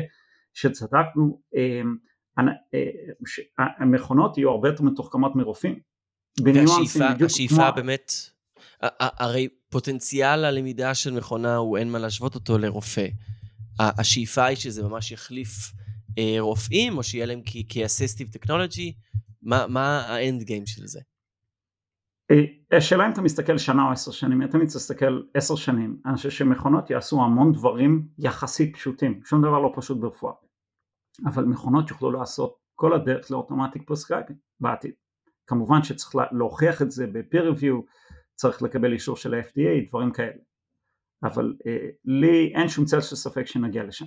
[0.54, 1.96] שצדקנו, אמ,
[2.38, 5.78] אה, המכונות יהיו הרבה יותר מתוחכמות מרופאים.
[7.18, 8.12] והשאיפה באמת,
[8.98, 13.06] הרי פוטנציאל הלמידה של מכונה הוא אין מה להשוות אותו לרופא.
[13.78, 15.72] השאיפה היא שזה ממש יחליף
[16.18, 18.92] אה, רופאים, או שיהיה להם כ assistive טכנולוגי,
[19.42, 21.00] מה ה end game של זה?
[22.30, 26.30] אה, השאלה אם אתה מסתכל שנה או עשר שנים, אתה מסתכל עשר שנים, אני חושב
[26.30, 30.32] שמכונות יעשו המון דברים יחסית פשוטים, שום דבר לא פשוט ברפואה.
[31.26, 34.94] אבל מכונות יוכלו לעשות כל הדרך ל automatic prescribing בעתיד.
[35.46, 37.72] כמובן שצריך להוכיח את זה ב-peer
[38.34, 40.40] צריך לקבל אישור של ה-FDA, דברים כאלה.
[41.22, 44.06] אבל אה, לי אין שום צל של ספק שנגיע לשם.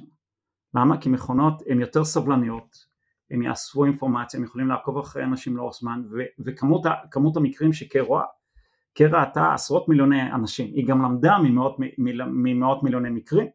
[0.76, 1.02] למה?
[1.02, 2.86] כי מכונות הן יותר סבלניות,
[3.32, 8.24] הן יאספו אינפורמציה, הם יכולים לעקוב אחרי אנשים לאורך זמן, ו- וכמות המקרים ש-K רואה,
[8.94, 11.76] K ראתה עשרות מיליוני אנשים, היא גם למדה ממאות,
[12.28, 13.48] ממאות מיליוני מקרים,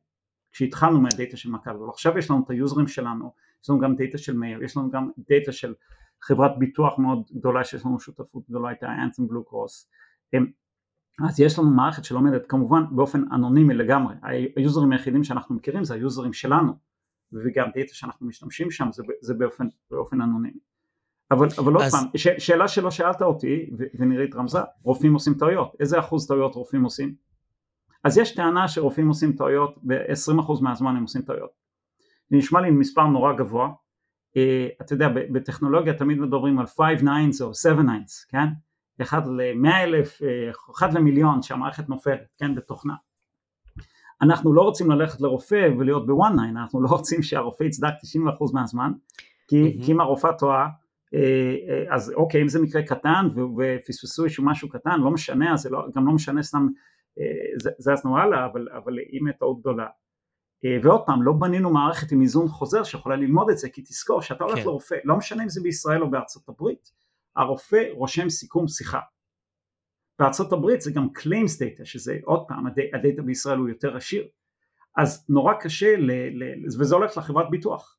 [0.53, 4.19] כשהתחלנו מהדאטה של מכבי, אבל עכשיו יש לנו את היוזרים שלנו, יש לנו גם דאטה
[4.19, 5.75] של מאיר, יש לנו גם דאטה של
[6.23, 9.91] חברת ביטוח מאוד גדולה שיש לנו שותפות גדולה איתה, Anthem Blue Cross,
[11.29, 14.15] אז יש לנו מערכת שלומדת כמובן באופן אנונימי לגמרי,
[14.57, 16.73] היוזרים היחידים שאנחנו מכירים זה היוזרים שלנו,
[17.33, 20.59] וגם דאטה שאנחנו משתמשים שם זה, זה באופן, באופן אנונימי.
[21.31, 21.93] אבל, אבל עוד אז...
[21.93, 26.85] פעם, ש, שאלה שלא שאלת אותי ונירית רמזה, רופאים עושים טעויות, איזה אחוז טעויות רופאים
[26.85, 27.15] עושים?
[28.05, 31.51] אז יש טענה שרופאים עושים טעויות, ב-20% מהזמן הם עושים טעויות.
[32.31, 34.41] זה נשמע לי מספר נורא גבוה, uh,
[34.81, 38.47] אתה יודע בטכנולוגיה תמיד מדברים על 5 nines או 7 nines, כן?
[39.03, 42.95] אחד ל-100 אלף, אה, אחד למיליון שהמערכת נופלת, כן, בתוכנה.
[44.23, 47.93] אנחנו לא רוצים ללכת לרופא ולהיות ב-one nine, אנחנו לא רוצים שהרופא יצדק
[48.49, 48.93] 90% מהזמן,
[49.49, 49.85] כי, mm-hmm.
[49.85, 50.69] כי אם הרופאה טועה,
[51.15, 55.71] אה, אז אוקיי, אם זה מקרה קטן ופספסו איזשהו משהו קטן, לא משנה, אז זה
[55.71, 56.67] לא, גם לא משנה סתם
[57.79, 59.87] זזנו הלאה, אבל, אבל אם טעות גדולה.
[60.65, 64.23] אה, ועוד פעם, לא בנינו מערכת עם איזון חוזר שיכולה ללמוד את זה, כי תזכור,
[64.23, 64.65] שאתה הולך כן.
[64.65, 66.93] לרופא, לא משנה אם זה בישראל או בארצות הברית,
[67.37, 69.01] הרופא רושם סיכום שיחה.
[70.19, 74.29] בארצות הברית זה גם claims data, שזה עוד פעם, הדאטה בישראל הוא יותר עשיר,
[74.97, 77.99] אז נורא קשה, ל, ל, וזה הולך לחברת ביטוח,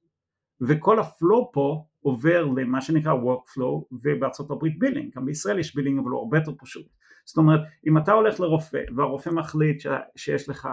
[0.61, 5.99] וכל ה flow פה עובר למה שנקרא workflow, ובארצות הברית billing, גם בישראל יש billing
[5.99, 6.85] אבל הוא הרבה יותר פשוט.
[7.25, 10.69] זאת אומרת, אם אתה הולך לרופא והרופא מחליט ש, שיש לך,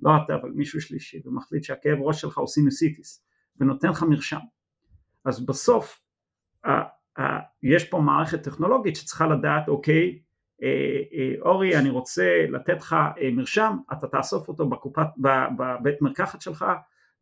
[0.00, 3.24] לא אתה אבל מישהו שלישי, ומחליט שהכאב ראש שלך הוא סינוסיטיס,
[3.60, 4.38] ונותן לך מרשם,
[5.24, 6.00] אז בסוף
[7.62, 10.18] יש פה מערכת טכנולוגית שצריכה לדעת, אוקיי,
[11.40, 12.96] אורי אני רוצה לתת לך
[13.32, 15.06] מרשם אתה תאסוף אותו בקופת,
[15.56, 16.64] בבית מרקחת שלך.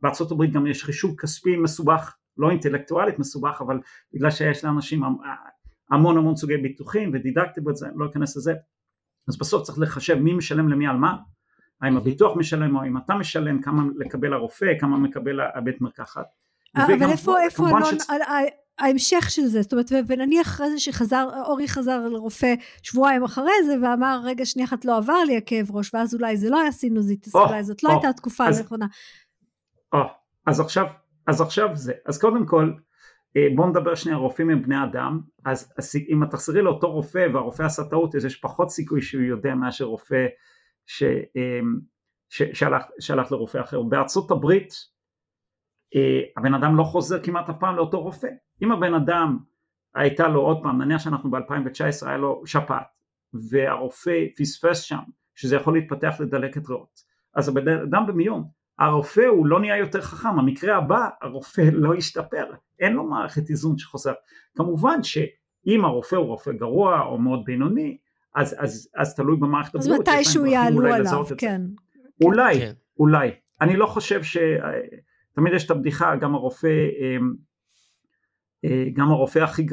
[0.01, 3.81] בארצות הברית גם יש חישוב כספי מסובך לא אינטלקטואלית מסובך אבל
[4.15, 5.03] בגלל שיש לאנשים
[5.91, 8.55] המון המון סוגי ביטוחים ודידקטיבל זה לא אכנס לזה.
[9.29, 11.17] אז בסוף צריך לחשב מי משלם למי על מה
[11.83, 16.27] האם הביטוח משלם או האם אתה משלם כמה לקבל הרופא כמה מקבל הבית מרקחת.
[16.77, 18.07] אבל איפה, איפה שצ...
[18.79, 23.75] ההמשך של זה, זאת אומרת, ונניח אחרי זה שחזר, אורי חזר לרופא שבועיים אחרי זה
[23.83, 27.37] ואמר, רגע שנייה אחת לא עבר לי הכאב ראש, ואז אולי זה לא היה סינוזיטיס,
[27.37, 28.87] oh, אולי זאת לא oh, הייתה התקופה הנכונה.
[29.95, 29.99] Oh,
[30.47, 30.87] אז עכשיו,
[31.27, 32.73] אז עכשיו זה, אז קודם כל,
[33.37, 35.73] אה, בואו נדבר שנייה, רופאים הם בני אדם, אז
[36.09, 39.85] אם את תחזרי לאותו רופא והרופא עשה טעות, אז יש פחות סיכוי שהוא יודע מאשר
[39.85, 40.27] רופא
[40.87, 41.79] ש, אמ,
[42.29, 43.83] ש, שהלך, שהלך לרופא אחר.
[43.83, 44.96] בארצות הברית אה,
[46.37, 48.29] הבן אדם לא חוזר כמעט אף פעם לאותו רופא.
[48.63, 49.39] אם הבן אדם
[49.95, 52.87] הייתה לו עוד פעם, נניח שאנחנו ב-2019 היה לו שפעת
[53.51, 54.99] והרופא פספס שם
[55.35, 57.01] שזה יכול להתפתח לדלקת ריאות
[57.35, 58.45] אז הבן אדם במיון
[58.79, 62.45] הרופא הוא לא נהיה יותר חכם, המקרה הבא הרופא לא ישתפר,
[62.81, 64.13] אין לו מערכת איזון שחוזר.
[64.57, 67.97] כמובן שאם הרופא הוא רופא גרוע או מאוד בינוני,
[68.35, 70.09] אז, אז, אז תלוי במערכת הבריאות.
[70.09, 71.63] אז מתישהו יעלו עליו, כן.
[72.25, 72.73] אולי, כן.
[72.99, 73.31] אולי.
[73.61, 74.37] אני לא חושב ש...
[75.37, 77.35] תמיד יש את הבדיחה, גם הרופא, אמ,
[78.65, 79.67] אה, גם הרופא הכי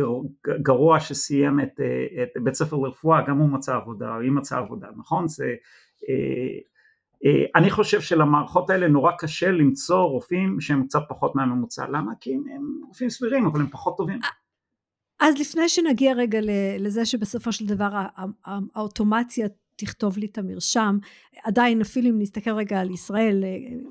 [0.62, 4.88] גרוע שסיים את, אה, את בית ספר לרפואה, גם הוא מצא עבודה, היא מצאה עבודה,
[4.98, 5.28] נכון?
[5.28, 5.54] זה,
[6.10, 12.12] אה, אני חושב שלמערכות האלה נורא קשה למצוא רופאים שהם קצת פחות מהממוצע, למה?
[12.20, 14.20] כי הם, הם רופאים סבירים אבל הם פחות טובים.
[15.20, 16.40] אז לפני שנגיע רגע
[16.80, 17.90] לזה שבסופו של דבר
[18.76, 20.98] האוטומציה תכתוב לי את המרשם.
[21.44, 23.44] עדיין אפילו אם נסתכל רגע על ישראל,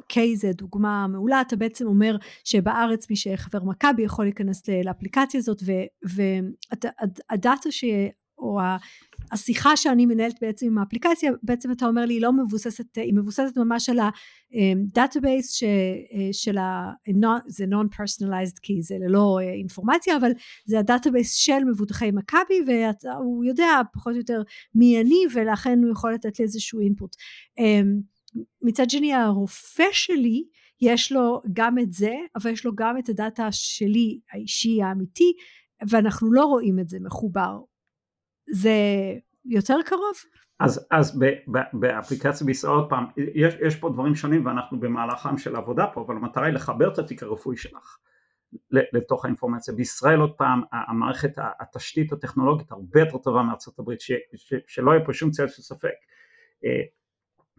[0.09, 5.63] K זה דוגמה מעולה, אתה בעצם אומר שבארץ מי שחבר מכבי יכול להיכנס לאפליקציה הזאת
[7.31, 7.85] והדאטה ש...
[8.39, 8.61] או
[9.33, 13.57] השיחה שאני מנהלת בעצם עם האפליקציה בעצם אתה אומר לי היא לא מבוססת היא מבוססת
[13.57, 15.63] ממש על ה database
[16.33, 16.91] של ה...
[17.47, 20.31] זה non personalized כי זה ללא אה, אינפורמציה אבל
[20.65, 24.43] זה ה database של מבוטחי מכבי והוא יודע פחות או יותר
[24.75, 27.17] מי אני ולכן הוא יכול לתת לי איזשהו input
[27.59, 28.01] אמ,
[28.63, 30.45] מצד שני הרופא שלי
[30.81, 35.33] יש לו גם את זה אבל יש לו גם את הדאטה שלי האישי האמיתי
[35.89, 37.59] ואנחנו לא רואים את זה מחובר
[38.53, 38.73] זה
[39.45, 40.15] יותר קרוב?
[40.61, 45.39] אז, אז ב, ב, באפליקציה בישראל עוד פעם יש, יש פה דברים שונים ואנחנו במהלכם
[45.39, 47.99] של העבודה פה אבל המטרה היא לחבר את התיק הרפואי שלך
[48.71, 49.75] לתוך האינפורמציה.
[49.75, 55.05] בישראל עוד פעם המערכת התשתית הטכנולוגית הרבה יותר טובה מארצות הברית ש, ש, שלא יהיה
[55.05, 55.95] פה שום צל של ספק.
[56.65, 56.83] אה,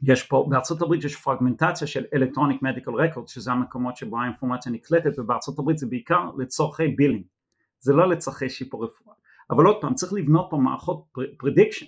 [0.03, 5.19] יש פה בארצות הברית יש פרגמנטציה של electronic medical record שזה המקומות שבו האינפורמציה נקלטת
[5.19, 7.23] ובארצות הברית זה בעיקר לצורכי billing.
[7.79, 9.15] זה לא לצורכי שיפור רפואה
[9.55, 11.05] אבל עוד פעם צריך לבנות פה מערכות
[11.37, 11.85] prediction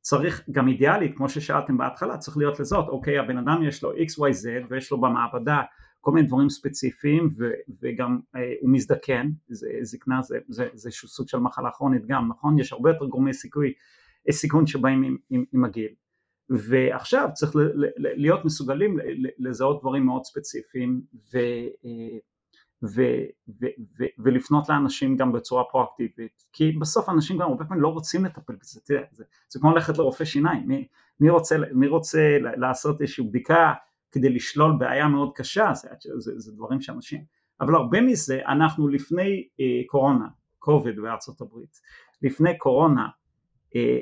[0.00, 4.66] צריך גם אידיאלית כמו ששאלתם בהתחלה צריך להיות לזאת אוקיי הבן אדם יש לו xyz
[4.70, 5.62] ויש לו במעבדה
[6.06, 7.50] כל מיני דברים ספציפיים ו,
[7.82, 9.30] וגם אה, הוא מזדקן.
[9.48, 12.58] זה, זקנה זה, זה, זה סוג של מחלה כרונית גם נכון?
[12.58, 13.72] יש הרבה יותר גורמי סיכוי
[14.30, 15.94] סיכון שבאים עם, עם, עם הגיל.
[16.50, 18.96] ועכשיו צריך ל, ל, להיות מסוגלים
[19.38, 21.00] לזהות דברים מאוד ספציפיים
[21.32, 21.38] ו,
[21.84, 22.18] אה,
[22.82, 23.02] ו,
[23.48, 23.66] ו,
[23.98, 28.54] ו, ולפנות לאנשים גם בצורה פרואקטיבית כי בסוף אנשים גם הרבה פעמים לא רוצים לטפל
[28.60, 30.88] בזה, תראה, זה, זה כמו ללכת לרופא שיניים, מי,
[31.20, 33.72] מי, רוצה, מי רוצה לעשות איזושהי בדיקה
[34.12, 37.24] כדי לשלול בעיה מאוד קשה, זה, זה, זה דברים שאנשים,
[37.60, 40.26] אבל הרבה מזה אנחנו לפני אה, קורונה,
[40.58, 41.80] קוביד בארצות הברית,
[42.22, 43.08] לפני קורונה
[43.76, 43.98] אה,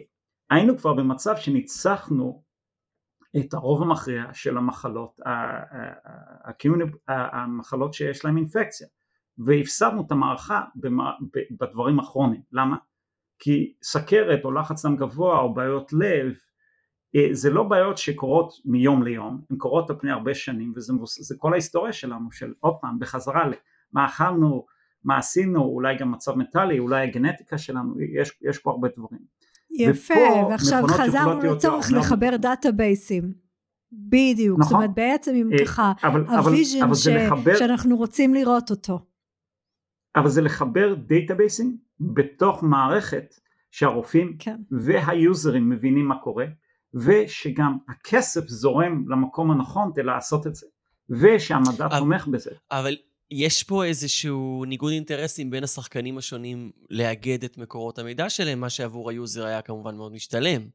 [0.50, 2.42] היינו כבר במצב שניצחנו
[3.38, 5.20] את הרוב המכריע של המחלות,
[7.08, 8.88] המחלות שיש להן אינפקציה
[9.38, 10.62] והפסדנו את המערכה
[11.60, 12.76] בדברים הכרוניים, למה?
[13.38, 16.34] כי סכרת או לחץ דם גבוה או בעיות לב
[17.16, 21.52] אה, זה לא בעיות שקורות מיום ליום, הן קורות על פני הרבה שנים וזה כל
[21.52, 24.66] ההיסטוריה שלנו של עוד פעם בחזרה למה אכלנו,
[25.04, 29.33] מה עשינו, אולי גם מצב מנטלי, אולי הגנטיקה שלנו, יש, יש פה הרבה דברים.
[29.74, 33.32] יפה, ועכשיו חזרנו לצורך לחבר דאטאבייסים.
[33.92, 34.70] בדיוק, נכון.
[34.70, 35.92] זאת אומרת בעצם אם אה, ככה,
[36.28, 37.06] ה vision ש...
[37.06, 37.56] לחבר...
[37.56, 39.00] שאנחנו רוצים לראות אותו.
[40.16, 43.34] אבל זה לחבר דאטאבייסים בתוך מערכת
[43.70, 44.56] שהרופאים כן.
[44.70, 46.46] והיוזרים מבינים מה קורה
[46.94, 50.66] ושגם הכסף זורם למקום הנכון כדי לעשות את זה
[51.10, 52.50] ושהמדע אבל, תומך בזה.
[52.70, 52.96] אבל
[53.30, 59.10] יש פה איזשהו ניגוד אינטרסים בין השחקנים השונים לאגד את מקורות המידע שלהם, מה שעבור
[59.10, 60.68] היוזר היה כמובן מאוד משתלם.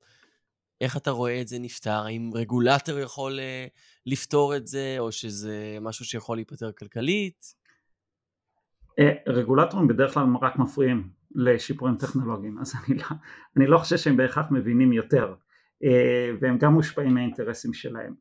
[0.82, 2.04] איך אתה רואה את זה נפתר?
[2.06, 3.70] האם רגולטור יכול אה,
[4.06, 7.56] לפתור את זה, או שזה משהו שיכול להיפתר כלכלית?
[9.00, 11.20] אה, רגולטורים בדרך כלל רק מפריעים.
[11.36, 13.06] לשיפורים טכנולוגיים, אז אני לא,
[13.58, 15.34] אני לא חושב שהם בהכרח מבינים יותר,
[15.84, 18.14] אה, והם גם מושפעים מהאינטרסים שלהם.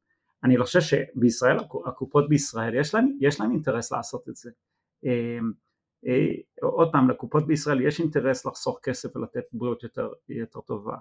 [0.44, 4.50] אני לא חושב שבישראל, הקופות בישראל, יש להם, יש להם אינטרס לעשות את זה.
[5.06, 5.38] אה,
[6.62, 10.96] עוד פעם, לקופות בישראל יש אינטרס לחסוך כסף ולתת בריאות יותר, יותר טובה.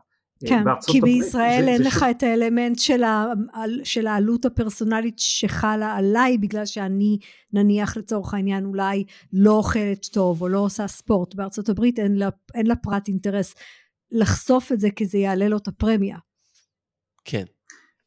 [0.46, 3.26] כן, כי בישראל אין לך את האלמנט של, ה,
[3.84, 7.18] של העלות הפרסונלית שחלה עליי בגלל שאני
[7.54, 12.30] נניח לצורך העניין אולי לא אוכלת טוב או לא עושה ספורט בארצות הברית אין, לה,
[12.56, 13.56] אין לפרט אינטרס
[14.12, 16.18] לחשוף את זה כי זה יעלה לו את הפרמיה.
[17.26, 17.46] כן.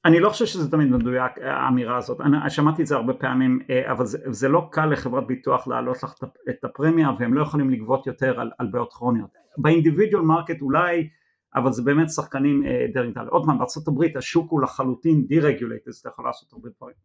[0.04, 3.92] אני לא חושב שזה תמיד מדויק האמירה הזאת, אני שמעתי את זה הרבה פעמים אה,
[3.92, 6.14] אבל זה, זה לא קל לחברת ביטוח להעלות לך
[6.48, 9.30] את הפרמיה והם לא יכולים לגבות יותר על, על בעיות כרוניות.
[9.58, 11.08] ב individual market אולי
[11.54, 13.28] אבל זה באמת שחקנים אה, דיגיטליים.
[13.28, 16.96] עוד פעם הברית השוק הוא לחלוטין deregulated אז אתה יכול לעשות הרבה דברים.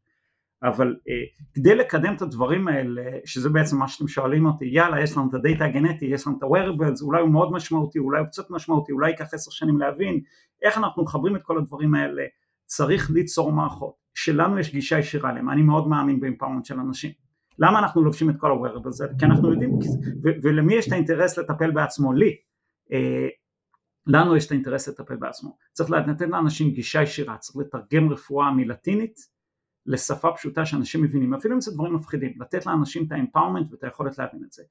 [0.63, 1.13] אבל אה,
[1.53, 5.34] כדי לקדם את הדברים האלה שזה בעצם מה שאתם שואלים אותי יאללה יש לנו את
[5.34, 9.10] הדאטה הגנטי יש לנו את ה-wearables אולי הוא מאוד משמעותי אולי הוא קצת משמעותי אולי
[9.10, 10.19] ייקח עשר שנים להבין
[10.62, 12.23] איך אנחנו מחברים את כל הדברים האלה
[12.65, 14.06] צריך ליצור מערכות.
[14.15, 15.49] שלנו יש גישה ישירה אליהם.
[15.49, 17.12] אני מאוד מאמין באימפאורמנט של אנשים.
[17.60, 19.80] למה אנחנו לובשים את כל ה-wearables האלה כי אנחנו יודעים
[20.43, 22.13] ולמי יש את האינטרס לטפל בעצמו?
[22.13, 22.36] לי.
[22.91, 23.28] אה,
[24.08, 25.58] לנו יש את האינטרס לטפל בעצמו.
[25.73, 29.19] צריך לתת לאנשים גישה ישירה, צריך לתרגם רפואה מלטינית
[29.86, 34.17] לשפה פשוטה שאנשים מבינים, אפילו אם זה דברים מפחידים, לתת לאנשים את האמפאורמנט ואת היכולת
[34.17, 34.63] להבין את זה.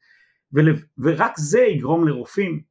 [0.52, 2.62] ול, ורק זה יגרום לרופאים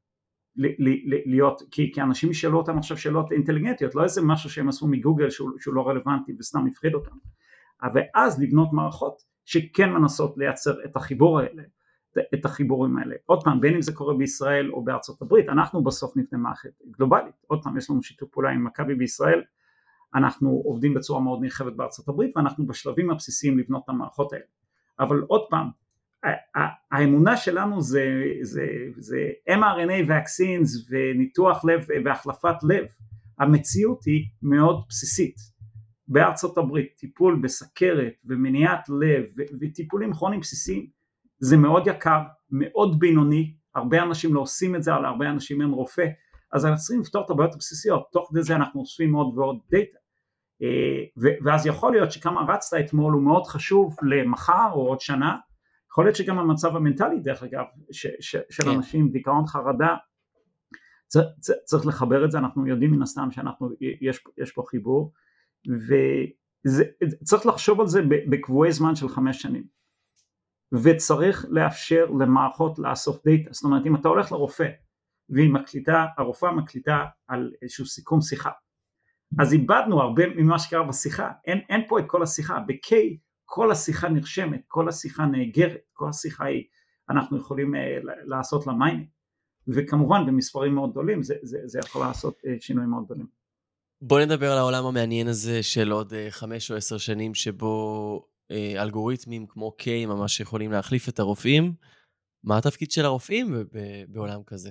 [1.25, 5.29] להיות, כי, כי אנשים ישאלו אותם עכשיו שאלות אינטליגנטיות, לא איזה משהו שהם עשו מגוגל
[5.29, 7.15] שהוא, שהוא לא רלוונטי וסתם הפחיד אותם.
[7.93, 11.63] ואז לבנות מערכות שכן מנסות לייצר את החיבור האלה
[12.33, 13.15] את החיבורים האלה.
[13.25, 17.35] עוד פעם, בין אם זה קורה בישראל או בארצות הברית, אנחנו בסוף נבנה מערכת גלובלית.
[17.47, 19.41] עוד פעם, יש לנו שיתוף פעולה עם מכבי בישראל,
[20.15, 24.45] אנחנו עובדים בצורה מאוד נרחבת בארצות הברית ואנחנו בשלבים הבסיסיים לבנות את המערכות האלה.
[24.99, 25.69] אבל עוד פעם,
[26.91, 28.65] האמונה שלנו זה, זה,
[28.97, 29.17] זה
[29.49, 32.85] mRNA vaccines וניתוח לב והחלפת לב.
[33.39, 35.35] המציאות היא מאוד בסיסית.
[36.07, 39.23] בארצות הברית טיפול בסכרת ומניעת לב
[39.61, 40.87] וטיפולים כרוניים בסיסיים
[41.39, 42.19] זה מאוד יקר,
[42.51, 46.05] מאוד בינוני, הרבה אנשים לא עושים את זה, אבל הרבה אנשים אין רופא,
[46.53, 49.97] אז אנחנו צריכים לפתור את הבעיות הבסיסיות, תוך כדי זה אנחנו אוספים עוד ועוד דאטה.
[51.43, 55.37] ואז יכול להיות שכמה רצת אתמול הוא מאוד חשוב למחר או עוד שנה,
[55.93, 58.69] יכול להיות שגם המצב המנטלי דרך אגב ש, ש, של כן.
[58.69, 59.95] אנשים, דיכאון חרדה,
[61.07, 61.25] צריך,
[61.63, 63.69] צריך לחבר את זה, אנחנו יודעים מן הסתם שאנחנו,
[64.01, 65.13] יש, יש פה חיבור,
[67.21, 69.63] וצריך לחשוב על זה בקבועי זמן של חמש שנים.
[70.83, 74.69] וצריך לאפשר למערכות לאסוף דאטה, זאת אומרת אם אתה הולך לרופא
[75.29, 78.51] והיא מקליטה, הרופאה מקליטה על איזשהו סיכום שיחה,
[79.39, 82.95] אז איבדנו הרבה ממה שקרה בשיחה, אין, אין פה את כל השיחה, ב-K
[83.45, 86.63] כל השיחה נרשמת, כל השיחה נאגרת, כל השיחה היא,
[87.09, 87.77] אנחנו יכולים אה,
[88.25, 89.07] לעשות לה mining,
[89.67, 93.27] וכמובן במספרים מאוד גדולים זה, זה, זה יכול לעשות אה, שינויים מאוד גדולים.
[94.01, 98.83] בוא נדבר על העולם המעניין הזה של עוד אה, חמש או עשר שנים שבו אה,
[98.83, 101.73] אלגוריתמים כמו K ממש יכולים להחליף את הרופאים.
[102.43, 103.55] מה התפקיד של הרופאים
[104.07, 104.69] בעולם כזה?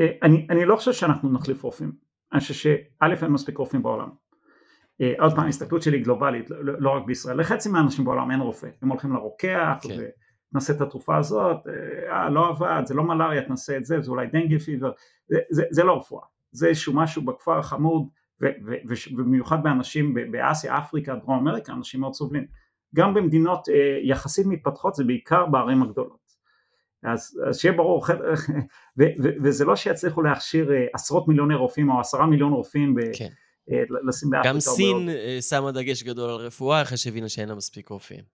[0.00, 1.92] אה, אני, אני לא חושב שאנחנו נחליף רופאים.
[2.32, 4.10] אני חושב שא' אין מספיק רופאים בעולם.
[5.00, 7.40] אה, עוד פעם, ההסתכלות שלי גלובלית, לא, לא רק בישראל.
[7.40, 8.68] לחצי מהאנשים בעולם אין רופא.
[8.82, 9.96] הם הולכים לרוקח, כן.
[10.52, 11.56] ונעשה את התרופה הזאת,
[12.10, 14.92] אה, לא עבד, זה לא מלאריה, תנסה את זה, זה אולי דנגי פיבר.
[15.28, 16.24] זה, זה, זה לא רפואה.
[16.52, 18.08] זה איזשהו משהו בכפר החמוד
[19.16, 22.46] ובמיוחד באנשים באסיה, אפריקה, דרום אמריקה, אנשים מאוד סובלים.
[22.94, 26.24] גם במדינות אה, יחסית מתפתחות זה בעיקר בערים הגדולות.
[27.02, 28.04] אז, אז שיהיה ברור,
[28.98, 33.00] ו, ו, וזה לא שיצליחו להכשיר אה, עשרות מיליוני רופאים או עשרה מיליון רופאים ב,
[33.18, 33.28] כן.
[33.70, 34.48] אה, לשים באפריקה.
[34.48, 35.08] גם סין
[35.40, 38.24] שמה דגש גדול על רפואה אחרי שהבינה שאין לה מספיק רופאים.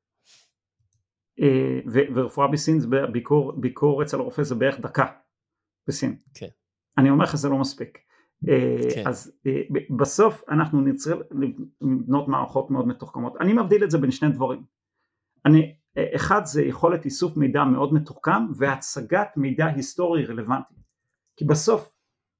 [1.92, 2.78] ו, ורפואה בסין,
[3.12, 5.06] ביקור, ביקור אצל הרופא זה בערך דקה
[5.88, 6.16] בסין.
[6.34, 6.46] כן.
[6.98, 7.98] אני אומר לך זה לא מספיק.
[8.48, 9.08] אה, כן.
[9.08, 9.52] אז אה,
[9.96, 11.18] בסוף אנחנו נצטרך
[11.80, 13.36] לבנות מערכות מאוד מתוחכמות.
[13.40, 14.64] אני מבדיל את זה בין שני דברים.
[15.46, 20.74] אני, אה, אחד זה יכולת איסוף מידע מאוד מתוחכם והצגת מידע היסטורי רלוונטי.
[21.36, 21.92] כי בסוף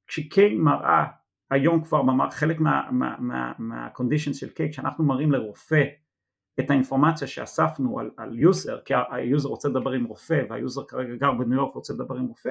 [0.07, 1.05] כש-K מראה
[1.51, 2.61] היום כבר חלק
[3.59, 5.85] מה condition מה, מה, של K כשאנחנו מראים לרופא
[6.61, 11.33] את האינפורמציה שאספנו על, על יוזר כי היוזר רוצה לדבר עם רופא והיוזר כרגע גר
[11.33, 12.51] בניו יורק ורוצה לדבר עם רופא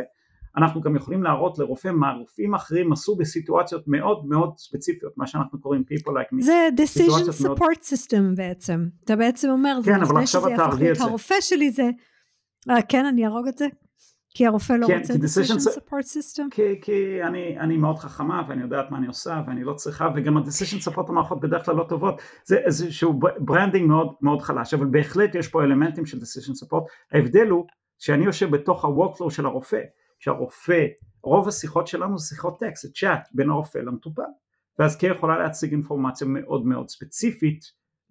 [0.58, 5.62] אנחנו גם יכולים להראות לרופא מה רופאים אחרים עשו בסיטואציות מאוד מאוד ספציפיות, מה שאנחנו
[5.62, 6.41] קוראים people like me.
[6.41, 7.58] זה decision support מאוד...
[7.82, 11.04] system בעצם, אתה בעצם אומר, כן, אבל עכשיו אתה ארגיע את זה.
[11.04, 11.89] הרופא שלי זה,
[12.70, 13.66] אה, כן, אני אהרוג את זה?
[14.34, 16.44] כי הרופא לא כן, רוצה decision support system?
[16.52, 20.38] כי, כי אני, אני מאוד חכמה ואני יודעת מה אני עושה ואני לא צריכה וגם
[20.38, 22.22] ה-decision support המערכות בדרך כלל לא טובות.
[22.46, 26.84] זה איזשהו branding מאוד מאוד חלש אבל בהחלט יש פה אלמנטים של decision support.
[27.12, 27.66] ההבדל הוא
[28.00, 29.82] כשאני יושב בתוך ה-workflow של הרופא,
[30.20, 30.86] כשהרופא,
[31.24, 34.22] רוב השיחות שלנו זה שיחות טקסט, זה צ'אט בין הרופא למטופל,
[34.80, 37.60] ואז קיי יכולה להציג אינפורמציה מאוד מאוד ספציפית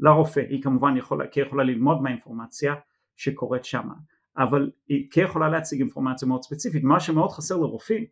[0.00, 2.74] לרופא, היא כמובן יכולה, קיי יכולה ללמוד מהאינפורמציה
[3.16, 3.94] שקורית שמה,
[4.38, 4.70] אבל
[5.10, 8.04] קיי יכולה להציג אינפורמציה מאוד ספציפית, מה שמאוד חסר לרופאים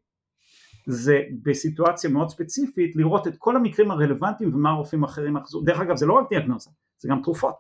[0.87, 5.97] זה בסיטואציה מאוד ספציפית לראות את כל המקרים הרלוונטיים ומה הרופאים האחרים אחזו, דרך אגב
[5.97, 7.57] זה לא רק דיאגנוזה, זה גם תרופות,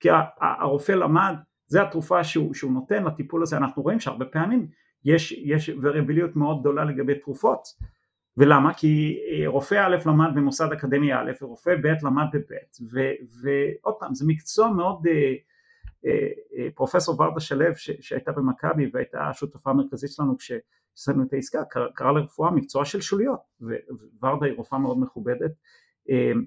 [0.00, 0.08] כי
[0.40, 1.34] הרופא למד,
[1.66, 4.68] זה התרופה שהוא, שהוא נותן לטיפול הזה, אנחנו רואים שהרבה פעמים
[5.04, 7.68] יש, יש וריאביליות מאוד גדולה לגבי תרופות,
[8.36, 8.74] ולמה?
[8.74, 12.42] כי רופא א' למד במוסד אקדמי א' ורופא ב' למד בב',
[13.42, 15.36] ועוד פעם זה מקצוע מאוד, אה, אה, אה,
[16.74, 20.52] פרופסור ורדה שלו שהייתה במכבי והייתה השותפה המרכזית שלנו כש...
[20.98, 21.62] עשינו את העסקה,
[21.94, 23.40] קרא לרפואה מקצוע של שוליות,
[24.22, 25.50] וורדה היא רופאה מאוד מכובדת
[26.08, 26.44] אמ,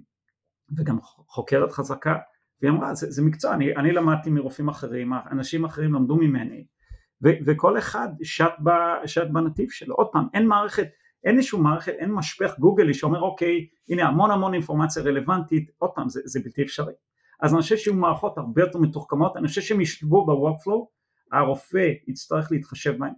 [0.78, 2.16] וגם חוקרת חזקה,
[2.62, 6.66] והיא אמרה זה, זה מקצוע, אני, אני למדתי מרופאים אחרים, אנשים אחרים למדו ממני,
[7.24, 8.70] ו, וכל אחד שט, ב,
[9.06, 10.88] שט בנתיב שלו, עוד פעם, אין מערכת,
[11.24, 16.10] אין איזשהו מערכת, אין משפך גוגלי שאומר אוקיי, הנה המון המון אינפורמציה רלוונטית, עוד פעם,
[16.10, 16.94] זה, זה בלתי אפשרי.
[17.42, 20.90] אז אני חושב שיהיו מערכות הרבה יותר מתוחכמות, אני חושב שהם ישבו בוורקפלואו,
[21.32, 23.14] הרופא יצטרך להתחשב בהם,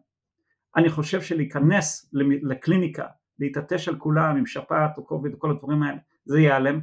[0.76, 2.12] אני חושב שלהיכנס
[2.42, 3.06] לקליניקה,
[3.40, 6.80] להתעטש על כולם עם שפעת או קוביד וכל הדברים האלה, זה ייעלם,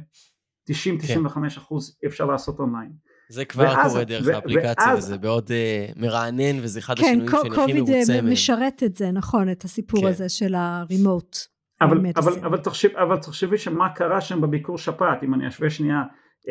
[0.69, 0.73] 90-95
[1.07, 1.45] כן.
[1.45, 2.91] אחוז אפשר לעשות אונליין.
[3.29, 7.03] זה כבר ואז, קורה דרך ו- האפליקציה, ואז, וזה מאוד uh, מרענן, וזה אחד כן,
[7.03, 8.05] השינויים שאני הכי מרוצה מהם.
[8.05, 10.07] כן, קוביד משרת את זה, נכון, את הסיפור כן.
[10.07, 11.37] הזה של הרימוט.
[11.81, 15.97] אבל, אבל, אבל, תחשב, אבל תחשבי שמה קרה שם בביקור שפעת, אם אני אשווה שנייה
[15.97, 16.03] אה,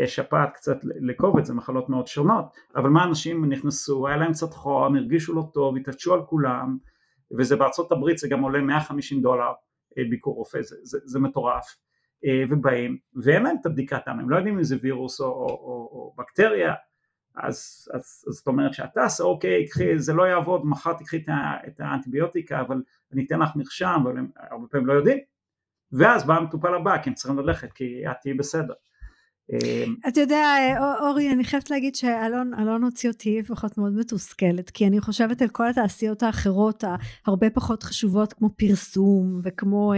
[0.07, 2.45] שפעת קצת לקוביד, זה מחלות מאוד שונות,
[2.77, 6.79] אבל מה אנשים נכנסו, היה להם קצת חום, הרגישו לא טוב, התעטשו על כולם,
[7.39, 9.53] וזה בארצות הברית זה גם עולה 150 דולר
[9.99, 11.77] אה, ביקור רופא, זה, זה, זה מטורף,
[12.25, 15.49] אה, ובאים ואין להם את הבדיקת דם, הם לא יודעים אם זה וירוס או, או,
[15.49, 16.75] או, או בקטריה,
[17.37, 21.25] אז, אז, אז זאת אומרת שאתה עושה אוקיי, קחי, זה לא יעבוד, מחר תקחי
[21.67, 22.83] את האנטיביוטיקה, אבל
[23.13, 25.19] אני אתן לך מרשם, אבל הם הרבה פעמים לא יודעים,
[25.93, 28.75] ואז בא המטופל הבא, כי הם צריכים ללכת, כי את תהיי בסדר.
[29.53, 30.57] אמ, אתה יודע
[31.01, 35.69] אורי אני חייבת להגיד שאלון הוציא אותי לפחות מאוד מתוסכלת כי אני חושבת על כל
[35.69, 36.85] התעשיות האחרות
[37.27, 39.93] הרבה פחות חשובות כמו פרסום וכמו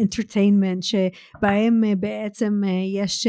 [0.00, 2.62] אנטרטיינמנט uh, שבהם uh, בעצם
[2.96, 3.26] יש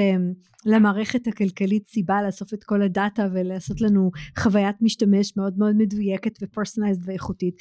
[0.66, 7.10] למערכת הכלכלית סיבה לאסוף את כל הדאטה ולעשות לנו חוויית משתמש מאוד מאוד מדויקת ו-personalized
[7.10, 7.56] ואיכותית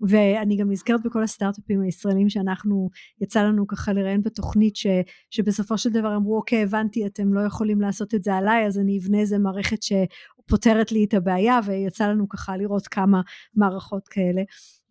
[0.00, 2.90] ואני גם נזכרת בכל הסטארט-אפים הישראלים שאנחנו
[3.20, 4.86] יצא לנו ככה לראיין בתוכנית ש,
[5.30, 8.98] שבסופו של דבר אמרו אוקיי הבנתי אתם לא יכולים לעשות את זה עליי אז אני
[8.98, 13.20] אבנה איזה מערכת שפותרת לי את הבעיה ויצא לנו ככה לראות כמה
[13.54, 14.42] מערכות כאלה.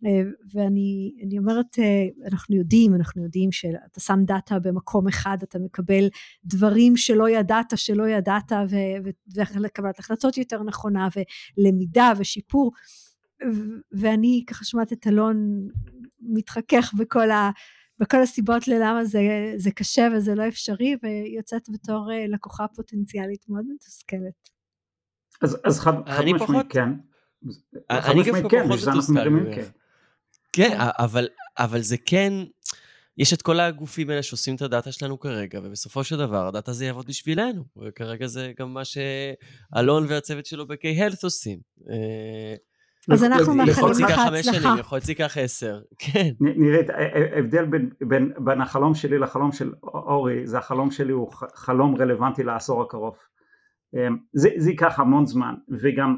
[0.06, 0.22] אה,
[0.54, 6.08] ואני אומרת אה, אנחנו יודעים אנחנו יודעים שאתה שם דאטה במקום אחד אתה מקבל
[6.44, 8.52] דברים שלא ידעת שלא ידעת
[9.54, 11.08] ולקבלת החלטות יותר נכונה
[11.58, 12.72] ולמידה ושיפור
[13.92, 15.68] ואני ככה שומעת את אלון
[16.20, 17.50] מתחכך בכל, ה,
[17.98, 19.20] בכל הסיבות ללמה זה,
[19.56, 24.48] זה קשה וזה לא אפשרי ויוצאת בתור אה, לקוחה פוטנציאלית מאוד מתוסכלת.
[25.42, 26.66] אז, אז חד, חד משמעית פחות...
[26.68, 26.88] כן.
[27.90, 29.54] אני גם פחות כן, מתוסכל.
[29.54, 29.64] כן.
[30.52, 31.28] כן, אבל,
[31.58, 32.32] אבל זה כן,
[33.18, 36.84] יש את כל הגופים האלה שעושים את הדאטה שלנו כרגע, ובסופו של דבר הדאטה הזה
[36.84, 41.58] יעבוד בשבילנו, וכרגע זה גם מה שאלון והצוות שלו ב-K-Health עושים.
[43.10, 44.74] אה, אז אנחנו מאחלים לך הצלחה.
[44.78, 46.30] יכול להיות שייקח עשר, כן.
[46.40, 46.86] נראית,
[47.32, 47.64] ההבדל
[48.38, 53.14] בין החלום שלי לחלום של אורי, זה החלום שלי הוא חלום רלוונטי לעשור הקרוב.
[53.94, 56.16] אמ, זה, זה ייקח המון זמן, וגם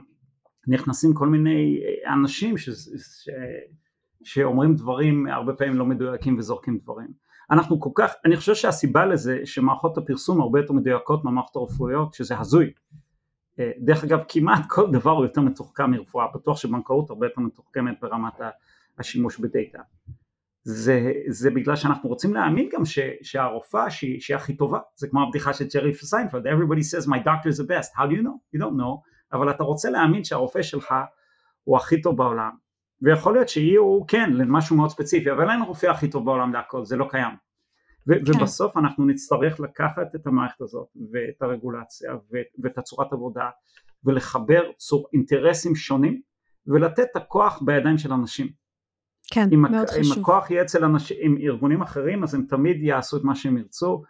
[0.68, 1.80] נכנסים כל מיני
[2.14, 3.28] אנשים ש, ש,
[4.24, 7.08] שאומרים דברים הרבה פעמים לא מדויקים וזורקים דברים.
[7.50, 12.38] אנחנו כל כך, אני חושב שהסיבה לזה שמערכות הפרסום הרבה יותר מדויקות מהמערכות הרפואיות, שזה
[12.38, 12.72] הזוי.
[13.60, 17.94] אה, דרך אגב כמעט כל דבר הוא יותר מתוחכם מרפואה, בטוח שבנקאות הרבה יותר מתוחכמת
[18.02, 18.40] ברמת
[18.98, 19.78] השימוש בדאטה.
[20.62, 25.22] זה, זה בגלל שאנחנו רוצים להאמין גם ש, שהרופאה שהיא, שהיא הכי טובה, זה כמו
[25.22, 28.56] הבדיחה של ג'רי סיינפלד, everybody says my doctor is the best, how do you know?
[28.56, 29.00] you don't know,
[29.32, 30.94] אבל אתה רוצה להאמין שהרופא שלך
[31.64, 32.50] הוא הכי טוב בעולם,
[33.02, 36.96] ויכול להיות שיהיו כן למשהו מאוד ספציפי, אבל אין רופא הכי טוב בעולם להכל, זה
[36.96, 37.49] לא קיים.
[38.10, 38.38] ו- כן.
[38.40, 42.12] ובסוף אנחנו נצטרך לקחת את המערכת הזאת ואת הרגולציה
[42.62, 43.48] ואת הצורת עבודה
[44.04, 46.20] ולחבר צור אינטרסים שונים
[46.66, 48.48] ולתת את הכוח בידיים של אנשים.
[49.32, 50.16] כן, מאוד הכ- חשוב.
[50.16, 53.56] אם הכוח יהיה אצל אנשים, עם ארגונים אחרים אז הם תמיד יעשו את מה שהם
[53.56, 54.02] ירצו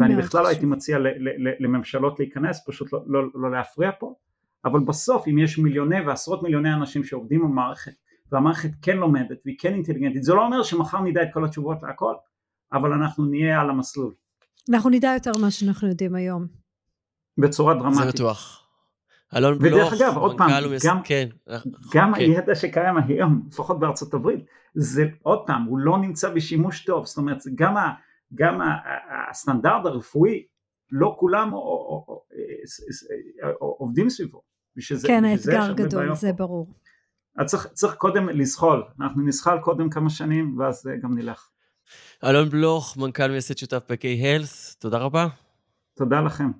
[0.00, 3.90] ואני בכלל לא הייתי מציע ל- ל- ל- לממשלות להיכנס, פשוט לא, לא, לא להפריע
[3.98, 4.14] פה,
[4.64, 7.92] אבל בסוף אם יש מיליוני ועשרות מיליוני אנשים שעובדים במערכת
[8.32, 12.14] והמערכת כן לומדת והיא כן אינטליגנטית, זה לא אומר שמחר נדע את כל התשובות להכל,
[12.74, 14.14] אבל אנחנו נהיה על המסלול.
[14.72, 16.46] אנחנו נדע יותר ממה שאנחנו יודעים היום.
[17.38, 18.02] בצורה דרמטית.
[18.02, 18.60] זה בטוח.
[19.36, 20.50] אלון בלוך, ודרך אגב, עוד פעם,
[20.84, 21.28] גם, כן,
[21.94, 22.20] גם כן.
[22.20, 24.44] הידע שקיים היום, לפחות בארצות הברית,
[24.74, 27.92] זה עוד פעם, הוא לא נמצא בשימוש טוב, זאת אומרת, גם, ה,
[28.34, 28.66] גם ה,
[29.30, 30.46] הסטנדרט הרפואי,
[30.90, 31.50] לא כולם
[33.58, 34.42] עובדים סביבו.
[34.76, 36.74] ושזה, כן, האתגר גדול, זה ברור.
[37.36, 41.48] אז צריך, צריך קודם לזחול, אנחנו נזחל קודם כמה שנים ואז גם נלך.
[42.24, 45.26] אלון בלוך, מנכ"ל מייסד שותף ב-K-Health, תודה רבה.
[45.94, 46.50] תודה לכם.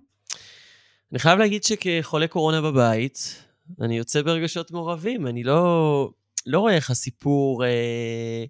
[1.12, 3.44] אני חייב להגיד שכחולה קורונה בבית,
[3.80, 6.10] אני יוצא ברגשות מעורבים, אני לא,
[6.46, 8.44] לא רואה איך הסיפור אה,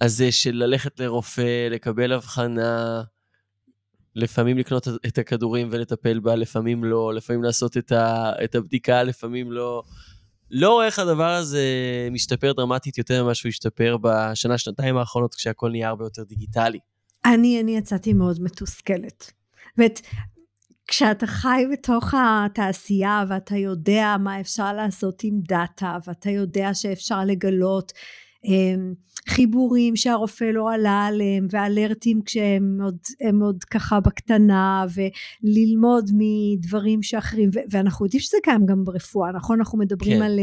[0.00, 3.02] הזה של ללכת לרופא, לקבל הבחנה,
[4.14, 9.52] לפעמים לקנות את הכדורים ולטפל בה, לפעמים לא, לפעמים לעשות את, ה, את הבדיקה, לפעמים
[9.52, 9.82] לא.
[10.52, 11.62] לא רואה איך הדבר הזה
[12.10, 16.78] משתפר דרמטית יותר ממה שהוא השתפר בשנה, שנתיים האחרונות, כשהכול נהיה הרבה יותר דיגיטלי.
[17.24, 19.32] אני, אני יצאתי מאוד מתוסכלת.
[19.78, 20.00] ואת,
[20.88, 27.92] כשאתה חי בתוך התעשייה ואתה יודע מה אפשר לעשות עם דאטה ואתה יודע שאפשר לגלות
[29.28, 32.96] חיבורים שהרופא לא עלה עליהם ואלרטים כשהם עוד,
[33.42, 40.16] עוד ככה בקטנה וללמוד מדברים שאחרים ואנחנו יודעים שזה קיים גם ברפואה נכון אנחנו מדברים
[40.16, 40.22] כן.
[40.22, 40.40] על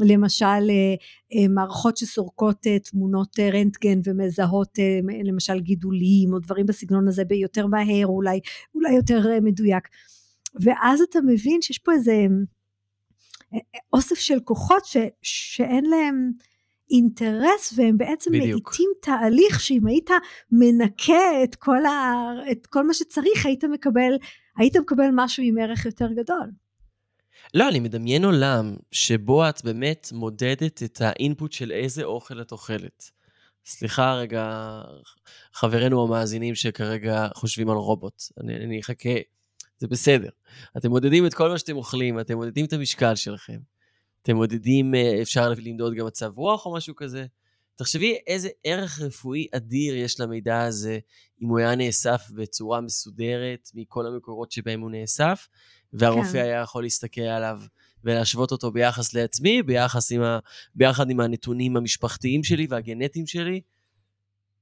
[0.00, 4.78] למשל אה, מערכות שסורקות אה, תמונות אה, רנטגן ומזהות
[5.24, 8.40] למשל גידולים או דברים בסגנון הזה ביותר מהר אולי
[8.74, 9.88] אולי יותר מדויק
[10.60, 12.26] ואז אתה מבין שיש פה איזה
[13.92, 16.32] אוסף של כוחות ש, שאין להם
[16.90, 20.10] אינטרס והם בעצם מאיטים תהליך שאם היית
[20.52, 22.12] מנקה את כל, ה,
[22.50, 24.12] את כל מה שצריך היית מקבל,
[24.56, 26.50] היית מקבל משהו עם ערך יותר גדול.
[27.54, 33.10] לא, אני מדמיין עולם שבו את באמת מודדת את האינפוט של איזה אוכל את אוכלת.
[33.66, 34.80] סליחה רגע,
[35.52, 38.22] חברינו המאזינים שכרגע חושבים על רובוט.
[38.40, 39.08] אני, אני אחכה,
[39.78, 40.28] זה בסדר.
[40.76, 43.58] אתם מודדים את כל מה שאתם אוכלים, אתם מודדים את המשקל שלכם.
[44.28, 47.26] אתם מודדים, אה, אפשר למדוד גם מצב רוח או משהו כזה.
[47.76, 50.98] תחשבי איזה ערך רפואי אדיר יש למידע הזה,
[51.42, 55.48] אם הוא היה נאסף בצורה מסודרת מכל המקורות שבהם הוא נאסף,
[55.92, 56.38] והרופא כן.
[56.38, 57.60] היה יכול להסתכל עליו
[58.04, 60.38] ולהשוות אותו ביחס לעצמי, ביחס עם ה...
[60.74, 63.60] ביחד עם הנתונים המשפחתיים שלי והגנטיים שלי.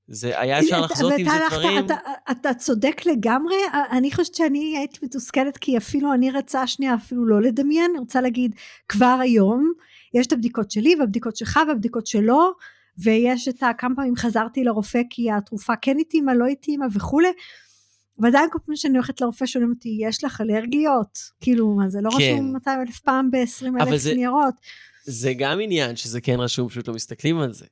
[0.08, 1.78] זה היה אפשר לחזות עם זה דברים...
[1.78, 1.94] אתה,
[2.30, 3.56] אתה צודק לגמרי,
[3.90, 8.20] אני חושבת שאני הייתי מתוסכלת כי אפילו אני רצה שנייה אפילו לא לדמיין, אני רוצה
[8.20, 8.54] להגיד
[8.88, 9.72] כבר היום
[10.14, 12.52] יש את הבדיקות שלי והבדיקות שלך והבדיקות שלו
[12.98, 17.28] ויש את כמה פעמים חזרתי לרופא כי התרופה כן התאימה לא התאימה וכולי
[18.18, 22.10] ועדיין כל פעם שאני הולכת לרופא שואלים אותי יש לך אלרגיות כאילו מה זה לא
[22.10, 22.16] כן.
[22.16, 24.54] רשום 200 אלף פעם ב-20 אלף זה, ניירות.
[25.04, 27.66] זה גם עניין שזה כן רשום פשוט לא מסתכלים על זה.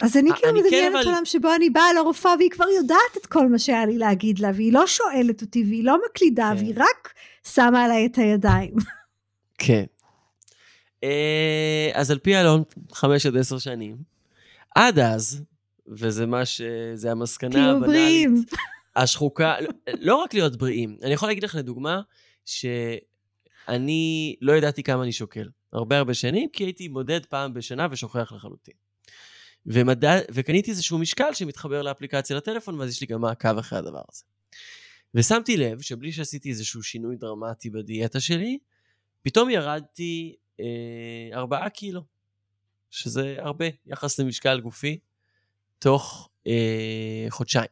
[0.00, 1.04] אז אני כאילו מדמיינת אבל...
[1.04, 4.50] עולם שבו אני באה לרופאה והיא כבר יודעת את כל מה שהיה לי להגיד לה,
[4.54, 6.62] והיא לא שואלת אותי והיא לא מקלידה, כן.
[6.62, 7.14] והיא רק
[7.46, 8.74] שמה עליי את הידיים.
[9.64, 9.84] כן.
[11.04, 13.96] אה, אז על פי אלון, חמש עד עשר שנים.
[14.74, 15.42] עד אז,
[15.88, 16.60] וזה מה ש...
[16.94, 17.82] זה המסקנה הבנאלית.
[17.82, 18.44] תהיו בריאים.
[18.96, 19.68] השחוקה, לא,
[20.00, 20.96] לא רק להיות בריאים.
[21.02, 22.00] אני יכול להגיד לך לדוגמה,
[22.44, 25.48] שאני לא ידעתי כמה אני שוקל.
[25.72, 28.74] הרבה הרבה שנים, כי הייתי מודד פעם בשנה ושוכח לחלוטין.
[29.66, 34.24] ומדע, וקניתי איזשהו משקל שמתחבר לאפליקציה לטלפון, ואז יש לי גם מעקב אחרי הדבר הזה.
[35.14, 38.58] ושמתי לב שבלי שעשיתי איזשהו שינוי דרמטי בדיאטה שלי,
[39.22, 40.64] פתאום ירדתי אה,
[41.32, 42.02] ארבעה קילו,
[42.90, 44.98] שזה הרבה יחס למשקל גופי,
[45.78, 47.68] תוך אה, חודשיים.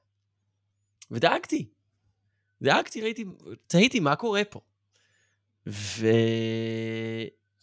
[1.10, 1.68] ודאגתי,
[2.62, 3.24] דאגתי, ראיתי,
[3.66, 4.60] תהיתי מה קורה פה.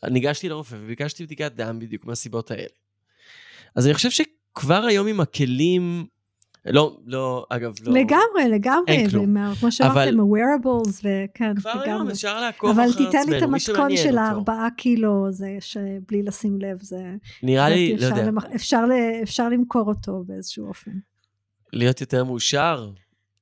[0.04, 2.85] וניגשתי לרופא וביקשתי בדיקת דם בדיוק מהסיבות האלה.
[3.76, 6.06] אז אני חושב שכבר היום עם הכלים,
[6.66, 7.94] לא, לא, אגב, לא...
[7.94, 8.84] לגמרי, לגמרי.
[8.88, 9.54] אין כלום.
[9.60, 11.90] כמו שאמרתם, ה-wearables, וכן, כבר לגמרי.
[11.92, 16.24] היום אפשר לעקוב אחר עצמנו, אבל תיתן לי את המתכון של הארבעה קילו, זה שבלי
[16.24, 17.16] לשים לב, זה...
[17.44, 18.26] נראה לי, לא יודע.
[18.26, 18.44] למח...
[18.56, 18.84] אפשר,
[19.24, 20.92] אפשר למכור אותו באיזשהו אופן.
[21.74, 22.90] להיות יותר מאושר?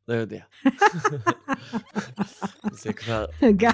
[0.08, 0.40] לא יודע.
[2.82, 3.26] זה כבר...
[3.58, 3.74] גם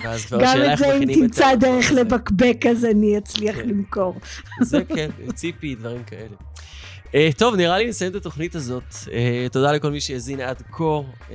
[0.74, 3.70] את זה אם תמצא דרך לבקבק, אז אני אצליח כן.
[3.70, 4.16] למכור.
[4.62, 6.36] זה כן, ציפי, דברים כאלה.
[7.10, 8.84] Uh, טוב, נראה לי נסיים את התוכנית הזאת.
[9.06, 9.10] Uh,
[9.52, 10.84] תודה לכל מי שהאזין עד כה.
[10.84, 11.32] Uh,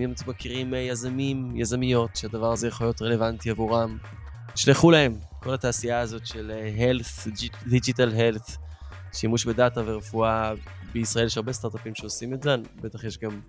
[0.00, 3.98] אם אתם מכירים יזמים, יזמיות, שהדבר הזה יכול להיות רלוונטי עבורם,
[4.54, 5.14] תשלחו להם.
[5.42, 7.28] כל התעשייה הזאת של health,
[7.66, 8.56] digital health,
[9.12, 10.52] שימוש בדאטה ורפואה,
[10.92, 13.40] בישראל יש הרבה סטארט-אפים שעושים את זה, בטח יש גם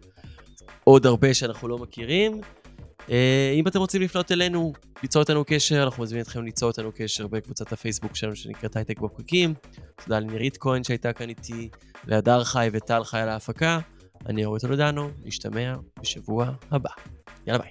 [0.84, 2.42] עוד הרבה שאנחנו לא מכירים.
[3.12, 7.28] אה, אם אתם רוצים לפנות אלינו, ליצור איתנו קשר, אנחנו מזמינים אתכם ליצור איתנו קשר
[7.28, 9.54] בקבוצת הפייסבוק שלנו שנקראת הייטק בפקקים.
[10.04, 11.70] תודה לנירית כהן שהייתה כאן איתי,
[12.08, 13.80] להדר חי וטל חי על ההפקה.
[14.26, 16.90] אני אורי תולדנו, נשתמע בשבוע הבא.
[17.48, 17.70] יאללה ביי.